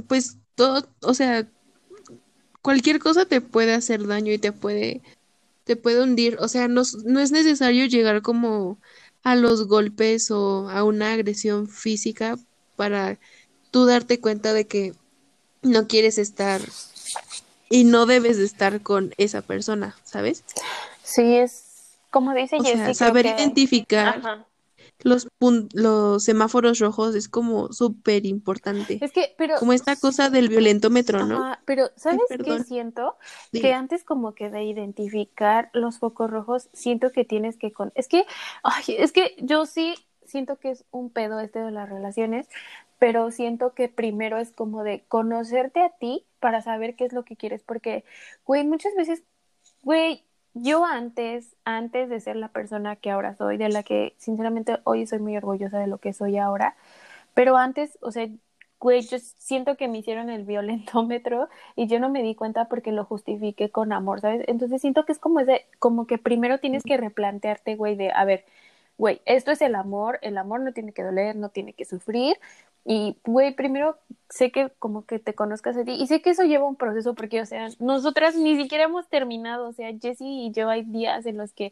[0.08, 1.48] pues todo, o sea,
[2.62, 5.02] cualquier cosa te puede hacer daño y te puede,
[5.64, 8.80] te puede hundir, o sea, no, no es necesario llegar como
[9.24, 12.38] a los golpes o a una agresión física
[12.76, 13.18] para
[13.72, 14.94] tú darte cuenta de que
[15.62, 16.62] no quieres estar
[17.70, 20.44] y no debes de estar con esa persona, ¿sabes?
[21.04, 24.46] Sí, es como dice O sea, creo saber que- identificar Ajá.
[25.00, 29.00] los pun- los semáforos rojos es como súper importante.
[29.02, 29.56] Es que, pero...
[29.58, 31.38] Como esta cosa del violentómetro, ¿no?
[31.38, 33.18] Ajá, pero ¿sabes qué siento?
[33.52, 37.92] Que antes como que de identificar los focos rojos, siento que tienes que con...
[37.96, 38.26] Es que,
[38.62, 39.96] ay, es que yo sí
[40.34, 42.50] siento que es un pedo este de las relaciones,
[43.00, 47.24] pero siento que primero es como de conocerte a ti para saber qué es lo
[47.24, 48.04] que quieres, porque,
[48.46, 49.24] güey, muchas veces,
[49.84, 54.80] güey, yo antes, antes de ser la persona que ahora soy, de la que sinceramente
[54.84, 56.76] hoy soy muy orgullosa de lo que soy ahora,
[57.34, 58.28] pero antes, o sea,
[58.80, 62.92] güey, yo siento que me hicieron el violentómetro y yo no me di cuenta porque
[62.92, 64.44] lo justifiqué con amor, ¿sabes?
[64.48, 68.26] Entonces siento que es como ese, como que primero tienes que replantearte, güey, de, a
[68.26, 68.46] ver,
[68.98, 72.38] güey, esto es el amor, el amor no tiene que doler, no tiene que sufrir.
[72.86, 73.98] Y, güey, primero
[74.30, 77.16] sé que como que te conozcas a ti y sé que eso lleva un proceso
[77.16, 81.26] porque, o sea, nosotras ni siquiera hemos terminado, o sea, Jessie y yo hay días
[81.26, 81.72] en los que,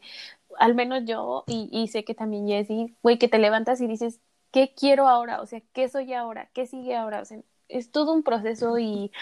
[0.58, 4.20] al menos yo, y, sé que también Jessie, güey, que te levantas y dices,
[4.52, 5.42] ¿qué quiero ahora?
[5.42, 6.48] O sea, ¿qué soy ahora?
[6.54, 7.20] ¿Qué sigue ahora?
[7.20, 9.12] O sea, es todo un proceso y,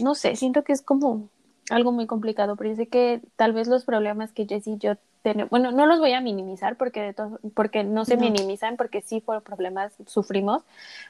[0.00, 1.28] no sé, siento que es como
[1.70, 4.96] algo muy complicado, pero yo sé que tal vez los problemas que Jessie y yo
[5.22, 7.14] tenemos, bueno, no los voy a minimizar porque, de
[7.54, 8.16] porque no se No.
[8.16, 10.64] minimizan, porque sí fueron problemas, sufrimos,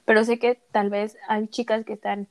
[0.05, 2.29] pero sé que tal vez hay chicas que están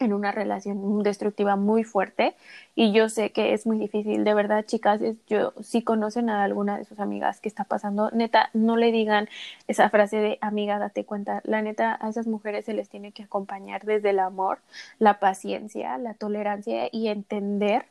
[0.00, 2.34] en una relación destructiva muy fuerte
[2.74, 6.42] y yo sé que es muy difícil, de verdad chicas, es- yo si conocen a
[6.42, 9.28] alguna de sus amigas que está pasando, neta, no le digan
[9.68, 13.24] esa frase de amiga, date cuenta, la neta a esas mujeres se les tiene que
[13.24, 14.58] acompañar desde el amor,
[14.98, 17.84] la paciencia, la tolerancia y entender,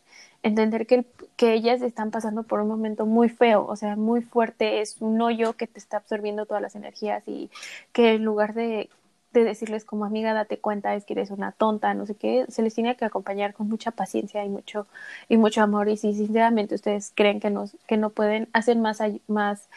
[0.43, 4.81] entender que, que ellas están pasando por un momento muy feo, o sea, muy fuerte,
[4.81, 7.49] es un hoyo que te está absorbiendo todas las energías y
[7.93, 8.89] que en lugar de
[9.31, 12.61] de decirles como amiga date cuenta es que eres una tonta no sé qué se
[12.63, 14.87] les tiene que acompañar con mucha paciencia y mucho
[15.27, 19.01] y mucho amor y si sinceramente ustedes creen que no que no pueden hacer más
[19.01, 19.67] ay- más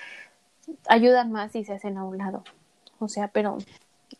[0.88, 2.44] ayudan más y se hacen a un lado
[2.98, 3.58] o sea pero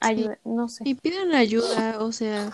[0.00, 2.50] ayuda no sé Y pidan ayuda, o sea,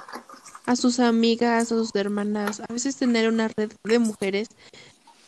[0.67, 2.61] a sus amigas, a sus hermanas.
[2.69, 4.49] A veces tener una red de mujeres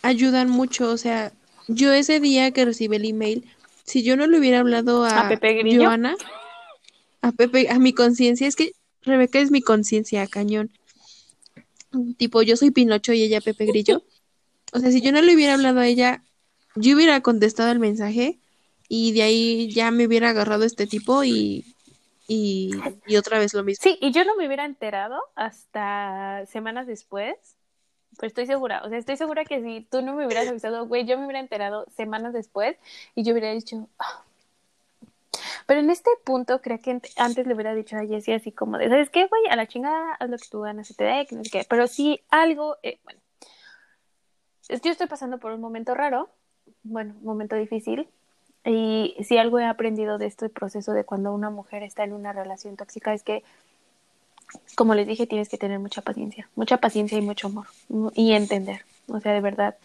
[0.02, 0.90] ayudan mucho.
[0.90, 1.32] O sea,
[1.66, 3.48] yo ese día que recibí el email,
[3.84, 5.80] si yo no le hubiera hablado a, ¿A Pepe Grillo?
[5.84, 6.14] Joana,
[7.22, 10.70] a Pepe, a mi conciencia, es que Rebeca es mi conciencia, cañón.
[12.18, 14.02] Tipo, yo soy Pinocho y ella Pepe Grillo.
[14.72, 16.22] O sea, si yo no le hubiera hablado a ella,
[16.76, 18.38] yo hubiera contestado el mensaje
[18.88, 21.64] y de ahí ya me hubiera agarrado este tipo y,
[22.28, 22.70] y,
[23.06, 23.82] y otra vez lo mismo.
[23.82, 27.34] sí y yo no me hubiera enterado hasta semanas después
[28.16, 31.06] pero estoy segura, o sea, estoy segura que si tú no me hubieras avisado, güey,
[31.06, 32.76] yo me hubiera enterado semanas después
[33.14, 34.24] y yo hubiera dicho, "Ah".
[35.70, 38.76] Pero en este punto creo que ant- antes le hubiera dicho a Jessie así como
[38.76, 39.42] de, ¿sabes qué, güey?
[39.50, 41.86] A la chingada, haz lo que tú ganas y te dé, no sé qué, pero
[41.86, 43.20] si algo, eh, bueno,
[44.68, 46.28] yo estoy pasando por un momento raro,
[46.82, 48.08] bueno, un momento difícil,
[48.64, 52.32] y si algo he aprendido de este proceso de cuando una mujer está en una
[52.32, 53.44] relación tóxica es que
[54.74, 57.68] como les dije, tienes que tener mucha paciencia, mucha paciencia y mucho amor
[58.14, 59.76] y entender, o sea, de verdad.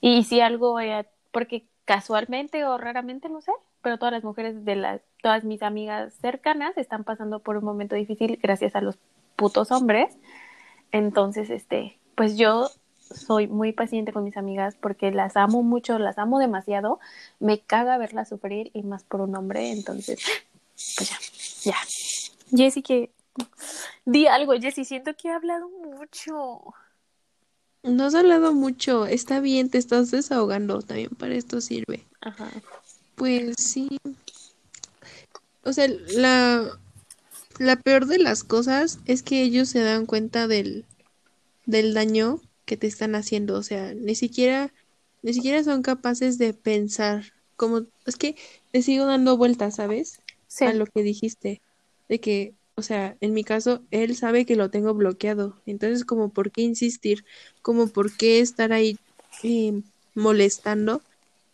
[0.00, 4.76] Y si algo, eh, porque casualmente o raramente, no sé, pero todas las mujeres de
[4.76, 8.98] las, todas mis amigas cercanas están pasando por un momento difícil gracias a los
[9.36, 10.16] putos hombres.
[10.92, 12.70] Entonces, este, pues yo
[13.00, 17.00] soy muy paciente con mis amigas porque las amo mucho, las amo demasiado.
[17.40, 20.20] Me caga verlas sufrir y más por un hombre, entonces,
[20.96, 21.10] pues
[21.64, 21.76] ya, ya.
[22.56, 23.10] Jessy, que
[24.04, 26.74] Di algo, Jessy, siento que he hablado mucho.
[27.84, 32.02] No has hablado mucho, está bien, te estás desahogando, también para esto sirve.
[32.22, 32.50] Ajá.
[33.14, 33.98] Pues sí.
[35.64, 36.78] O sea, la,
[37.58, 40.86] la peor de las cosas es que ellos se dan cuenta del,
[41.66, 43.54] del daño que te están haciendo.
[43.58, 44.72] O sea, ni siquiera,
[45.22, 47.32] ni siquiera son capaces de pensar.
[47.56, 48.34] Como, es que
[48.72, 50.20] te sigo dando vueltas, ¿sabes?
[50.48, 50.64] Sí.
[50.64, 51.60] A lo que dijiste.
[52.08, 55.60] De que, o sea, en mi caso, él sabe que lo tengo bloqueado.
[55.66, 57.24] Entonces, como, ¿por qué insistir?
[57.62, 58.98] Como, ¿por qué estar ahí
[59.42, 59.82] eh,
[60.14, 61.02] molestando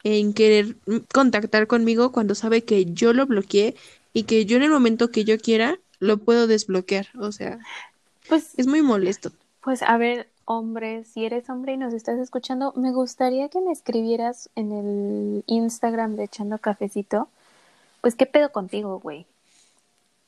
[0.05, 0.77] en querer
[1.13, 3.77] contactar conmigo cuando sabe que yo lo bloqueé
[4.13, 7.09] y que yo en el momento que yo quiera lo puedo desbloquear?
[7.19, 7.61] O sea,
[8.29, 9.33] Pues, es muy molesto.
[9.63, 13.73] pues a ver, hombres, si eres hombre y nos estás escuchando, me gustaría que me
[13.73, 17.29] escribieras en el Instagram de Echando Cafecito,
[18.03, 19.27] pues qué pedo contigo, güey.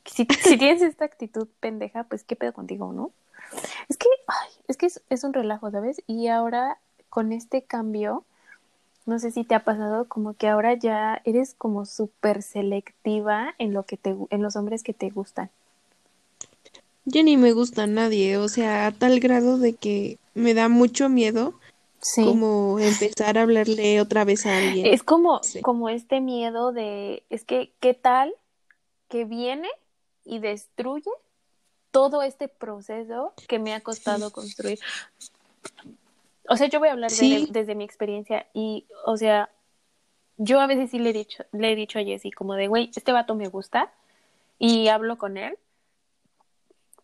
[0.04, 3.12] Si, si tienes esta actitud pendeja, pues qué pedo contigo, ¿no?
[3.88, 6.02] Es que, ay, es que es, es un relajo, ¿sabes?
[6.06, 6.78] Y ahora
[7.08, 8.24] con este cambio,
[9.06, 13.74] no sé si te ha pasado como que ahora ya eres como súper selectiva en
[13.74, 15.50] lo que te, en los hombres que te gustan.
[17.04, 20.68] Ya ni me gusta a nadie, o sea, a tal grado de que me da
[20.68, 21.54] mucho miedo
[22.00, 22.24] Sí.
[22.24, 24.86] como empezar a hablarle otra vez a alguien.
[24.86, 25.60] Es como, Sí.
[25.62, 28.34] como este miedo de, es que, ¿qué tal
[29.08, 29.68] que viene
[30.24, 31.10] y destruye
[31.90, 34.78] todo este proceso que me ha costado construir?
[36.48, 39.50] O sea, yo voy a hablar de- desde mi experiencia y, o sea,
[40.38, 42.90] yo a veces sí le he dicho, le he dicho a Jessy como de, güey,
[42.96, 43.92] este vato me gusta
[44.58, 45.58] y hablo con él,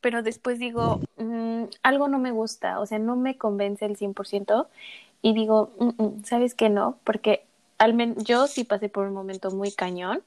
[0.00, 4.68] pero después digo, "Mm, algo no me gusta, o sea, no me convence el 100%
[5.22, 6.98] y digo, "Mm, mm, ¿sabes qué no?
[7.04, 7.44] Porque
[7.78, 10.22] al yo sí pasé por un momento muy cañón,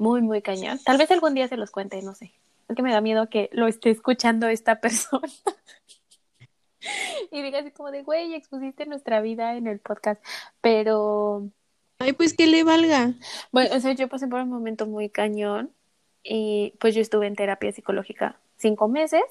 [0.00, 0.80] muy, muy cañón.
[0.84, 2.32] Tal vez algún día se los cuente, no sé.
[2.68, 5.28] Es que me da miedo que lo esté escuchando esta persona.
[7.30, 10.24] y diga así como de, güey, expusiste nuestra vida en el podcast.
[10.62, 11.48] Pero,
[11.98, 13.12] Ay, pues que le valga.
[13.52, 15.70] bueno, o sea, yo pasé por un momento muy cañón
[16.22, 19.22] y pues yo estuve en terapia psicológica cinco meses,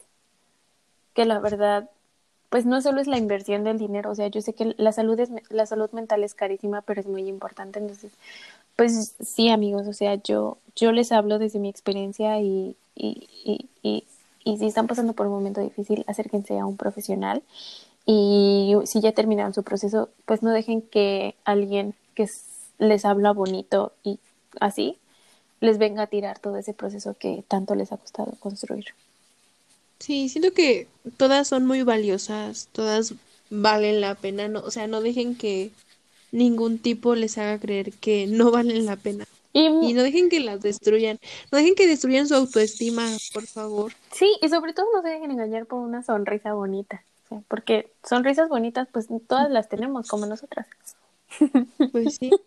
[1.15, 1.89] que la verdad,
[2.49, 5.19] pues no solo es la inversión del dinero, o sea, yo sé que la salud
[5.19, 8.11] es, la salud mental es carísima, pero es muy importante, entonces,
[8.79, 13.27] pues sí, amigos, o sea, yo, yo les hablo desde mi experiencia y, y,
[13.83, 14.05] y,
[14.45, 17.43] y, si están pasando por un momento difícil, acérquense a un profesional
[18.05, 22.29] y si ya terminaron su proceso, pues no dejen que alguien que
[22.77, 24.17] les habla bonito y
[24.61, 24.97] así
[25.59, 28.85] les venga a tirar todo ese proceso que tanto les ha costado construir.
[29.99, 33.13] Sí, siento que todas son muy valiosas, todas
[33.49, 35.71] valen la pena, no, o sea, no dejen que
[36.31, 39.25] ningún tipo les haga creer que no valen la pena.
[39.53, 41.19] Y, Y no dejen que las destruyan,
[41.51, 43.93] no dejen que destruyan su autoestima, por favor.
[44.11, 47.03] sí, y sobre todo no se dejen engañar por una sonrisa bonita,
[47.47, 50.67] porque sonrisas bonitas pues todas las tenemos como nosotras.
[51.91, 52.39] Pues sí.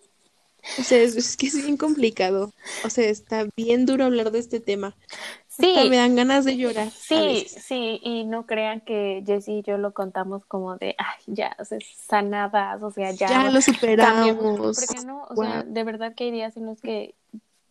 [0.78, 2.52] O sea, es, es que es bien complicado.
[2.84, 4.96] O sea, está bien duro hablar de este tema.
[5.56, 6.88] Sí, Hasta me dan ganas de llorar.
[6.90, 11.54] Sí, sí, y no crean que Jessie y yo lo contamos como de, ay, ya,
[11.58, 14.36] o sea, sanadas, o sea, ya, Ya lo superamos.
[14.74, 17.14] Porque no, o sea, de verdad que hay días en los que,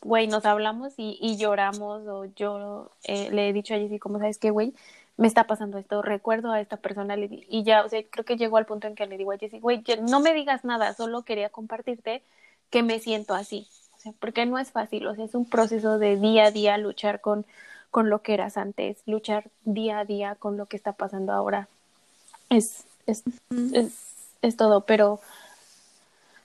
[0.01, 4.19] güey, nos hablamos y, y lloramos, o yo eh, le he dicho a Jessie, como
[4.19, 4.73] sabes qué, güey,
[5.17, 8.25] me está pasando esto, recuerdo a esta persona, le di- y ya, o sea, creo
[8.25, 10.93] que llegó al punto en que le digo a Jessie, güey, no me digas nada,
[10.93, 12.23] solo quería compartirte
[12.69, 13.67] que me siento así,
[14.01, 17.21] sea, porque no es fácil, o sea, es un proceso de día a día luchar
[17.21, 17.45] con,
[17.89, 21.67] con lo que eras antes, luchar día a día con lo que está pasando ahora.
[22.49, 23.23] Es, es,
[23.73, 23.93] es,
[24.41, 25.19] es todo, pero,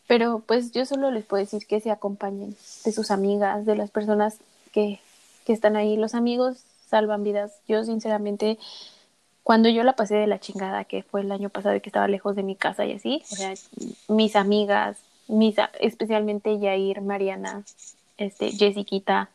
[0.06, 3.90] pero pues yo solo les puedo decir que se acompañen de sus amigas, de las
[3.90, 4.38] personas
[4.72, 5.00] que,
[5.44, 5.96] que están ahí.
[5.96, 7.52] Los amigos salvan vidas.
[7.66, 8.58] Yo sinceramente,
[9.42, 12.08] cuando yo la pasé de la chingada, que fue el año pasado y que estaba
[12.08, 13.54] lejos de mi casa y así, o sea,
[14.08, 14.98] mis amigas,
[15.28, 17.64] mis, especialmente Yair, Mariana,
[18.18, 19.30] este, Jessiquita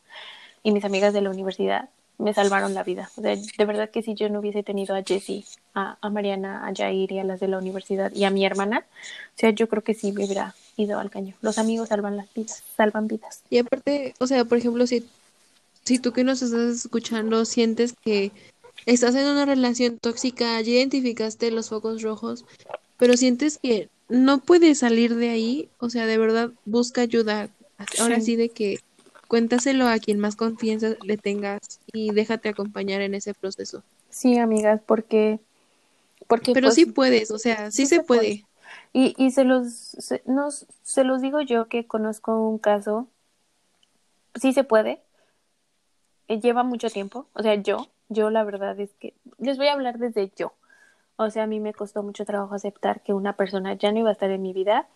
[0.64, 3.10] y mis amigas de la universidad me salvaron la vida.
[3.18, 6.68] O sea, de verdad que si yo no hubiese tenido a Jessie, a, a Mariana,
[6.68, 8.86] a Jair y a las de la universidad y a mi hermana,
[9.36, 11.36] o sea, yo creo que sí me hubiera ido al caño.
[11.42, 13.42] Los amigos salvan las vidas, salvan vidas.
[13.50, 15.06] Y aparte, o sea, por ejemplo, si,
[15.84, 18.32] si tú que nos estás escuchando sientes que
[18.86, 22.46] estás en una relación tóxica, ya identificaste los focos rojos,
[22.98, 27.50] pero sientes que no puedes salir de ahí, o sea, de verdad busca ayuda.
[28.00, 28.26] Ahora Sí.
[28.28, 28.80] sí de que
[29.28, 33.84] cuéntaselo a quien más confianza le tengas y déjate acompañar en ese proceso.
[34.10, 35.40] Sí, amigas, porque...
[36.28, 38.22] porque Pero pues, sí puedes, o sea, sí, sí se, se puede.
[38.22, 38.46] puede.
[38.94, 43.08] Y, y se los se, nos, se los digo yo que conozco un caso,
[44.36, 45.00] sí se puede,
[46.28, 49.74] eh, lleva mucho tiempo, o sea, yo, yo la verdad es que les voy a
[49.74, 50.54] hablar desde yo,
[51.24, 54.10] o sea, a mí me costó mucho trabajo aceptar que una persona ya no iba
[54.10, 54.88] a estar en mi vida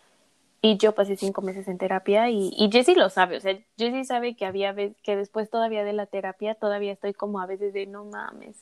[0.61, 4.03] y yo pasé cinco meses en terapia y, y Jessie lo sabe, o sea, Jessie
[4.03, 7.85] sabe que había que después todavía de la terapia todavía estoy como a veces de
[7.85, 8.57] no mames,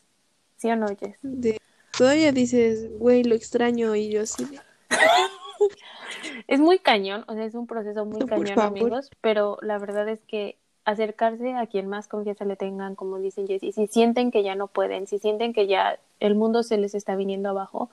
[0.57, 1.18] ¿sí o no, Jess?
[1.22, 1.57] De,
[1.97, 4.45] todavía dices, güey, lo extraño y yo sí.
[6.47, 10.20] Es muy cañón, o sea, es un proceso muy cañón, amigos, pero la verdad es
[10.28, 14.55] que acercarse a quien más confianza le tengan, como dicen Jessy, si sienten que ya
[14.55, 17.89] no pueden, si sienten que ya el mundo se les está viniendo abajo,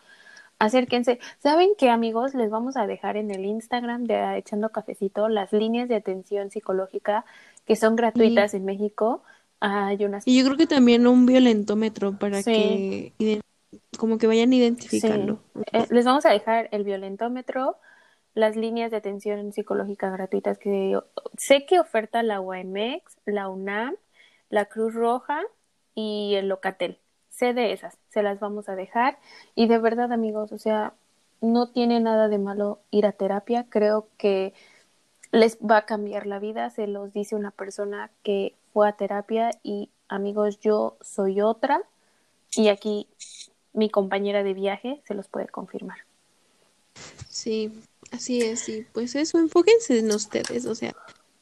[0.59, 1.19] acérquense.
[1.39, 2.35] ¿Saben qué, amigos?
[2.35, 7.25] Les vamos a dejar en el Instagram de Echando Cafecito las líneas de atención psicológica
[7.67, 9.23] que son gratuitas en México.
[9.61, 13.13] Hay unas Y yo creo que también un violentómetro para Sí.
[13.19, 13.41] que
[13.99, 15.41] como que vayan identificando.
[15.55, 15.63] Sí.
[15.73, 17.77] Eh, les vamos a dejar el violentómetro,
[18.35, 20.99] las líneas de atención psicológica gratuitas que
[21.37, 23.97] sé que oferta la UAMX, la UNAM,
[24.49, 25.43] la Cruz Roja
[25.95, 26.99] y el Locatel.
[27.41, 29.19] Sé de esas, se las vamos a dejar.
[29.55, 30.93] Y de verdad, amigos, o sea,
[31.41, 33.65] no tiene nada de malo ir a terapia.
[33.71, 34.53] Creo que
[35.33, 36.69] les va a cambiar la vida.
[36.69, 41.81] Se los dice una persona que fue a terapia y amigos, yo soy otra.
[42.55, 43.07] Y aquí
[43.73, 45.97] mi compañera de viaje se los puede confirmar.
[47.31, 47.73] Sí,
[48.13, 48.87] así es, sí.
[48.93, 50.67] Pues eso, enfóquense en ustedes.
[50.67, 50.95] O sea,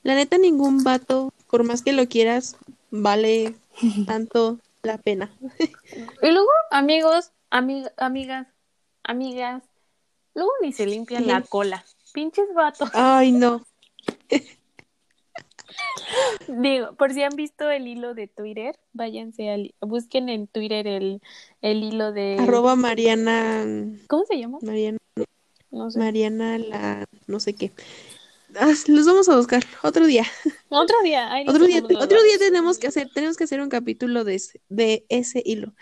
[0.04, 2.56] la neta, ningún vato, por más que lo quieras,
[2.92, 3.56] vale
[4.06, 5.30] tanto la pena.
[6.22, 8.48] y luego, amigos, ami- amigas,
[9.04, 9.62] amigas,
[10.34, 11.84] luego ni se limpian la cola.
[12.12, 12.90] Pinches vatos.
[12.94, 13.64] Ay, no.
[16.48, 21.20] Digo, por si han visto el hilo de Twitter, váyanse al, busquen en Twitter el,
[21.60, 23.66] el hilo de, Arroba Mariana,
[24.08, 24.58] ¿cómo se llama?
[24.62, 24.98] Mariana,
[25.70, 25.98] No sé.
[25.98, 27.72] Mariana, la, no sé qué.
[28.86, 30.24] Los vamos a buscar otro día.
[30.70, 34.34] Otro día, Otro día, otro día tenemos que hacer, tenemos que hacer un capítulo de
[34.34, 35.72] ese, de ese hilo.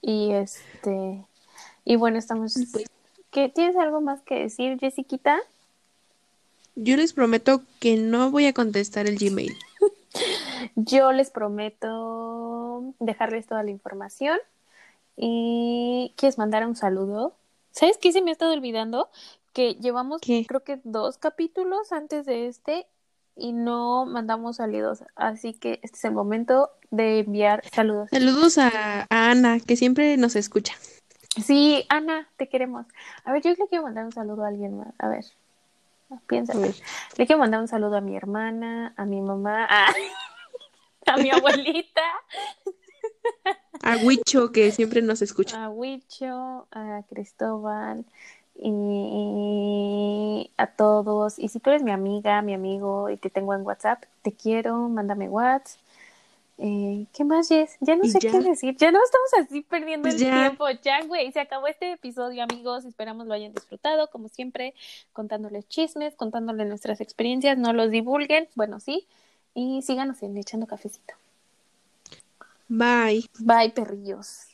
[0.00, 1.24] Y este,
[1.84, 2.86] y bueno, estamos, Pues-
[3.30, 5.38] ¿qué, ¿tienes algo más que decir, Jessiquita?
[6.76, 9.56] Yo les prometo que no voy a contestar el Gmail.
[10.76, 14.38] Yo les prometo dejarles toda la información.
[15.16, 17.34] Y ¿quieres mandar un saludo?
[17.72, 19.08] ¿Sabes qué se me ha estado olvidando?
[19.54, 20.44] Que llevamos ¿Qué?
[20.46, 22.86] creo que dos capítulos antes de este
[23.36, 25.04] y no mandamos saludos.
[25.16, 28.10] Así que este es el momento de enviar saludos.
[28.10, 30.74] Saludos a, a Ana, que siempre nos escucha.
[31.42, 32.86] Sí, Ana, te queremos.
[33.24, 34.94] A ver, yo le quiero mandar un saludo a alguien más.
[34.98, 35.24] A ver,
[36.26, 36.54] piensa.
[36.54, 39.86] Le quiero mandar un saludo a mi hermana, a mi mamá, a,
[41.06, 42.02] a mi abuelita.
[43.82, 45.64] A Huicho, que siempre nos escucha.
[45.64, 48.04] a Huicho, a Cristóbal
[48.56, 51.38] y a todos.
[51.38, 54.88] Y si tú eres mi amiga, mi amigo y te tengo en WhatsApp, te quiero,
[54.88, 55.80] mándame WhatsApp.
[56.56, 57.76] Eh, ¿Qué más, Jess?
[57.80, 58.30] Ya no sé ya.
[58.30, 58.76] qué decir.
[58.76, 60.30] Ya no estamos así perdiendo Pues el ya.
[60.30, 60.70] tiempo.
[60.82, 62.84] Ya, güey, se acabó este episodio, amigos.
[62.84, 64.74] Esperamos lo hayan disfrutado, como siempre,
[65.12, 67.58] contándoles chismes, contándoles nuestras experiencias.
[67.58, 69.06] No los divulguen, bueno, sí.
[69.54, 71.14] Y síganos en Echando Cafecito.
[72.68, 73.28] Bye.
[73.40, 74.46] Bye, perrillos.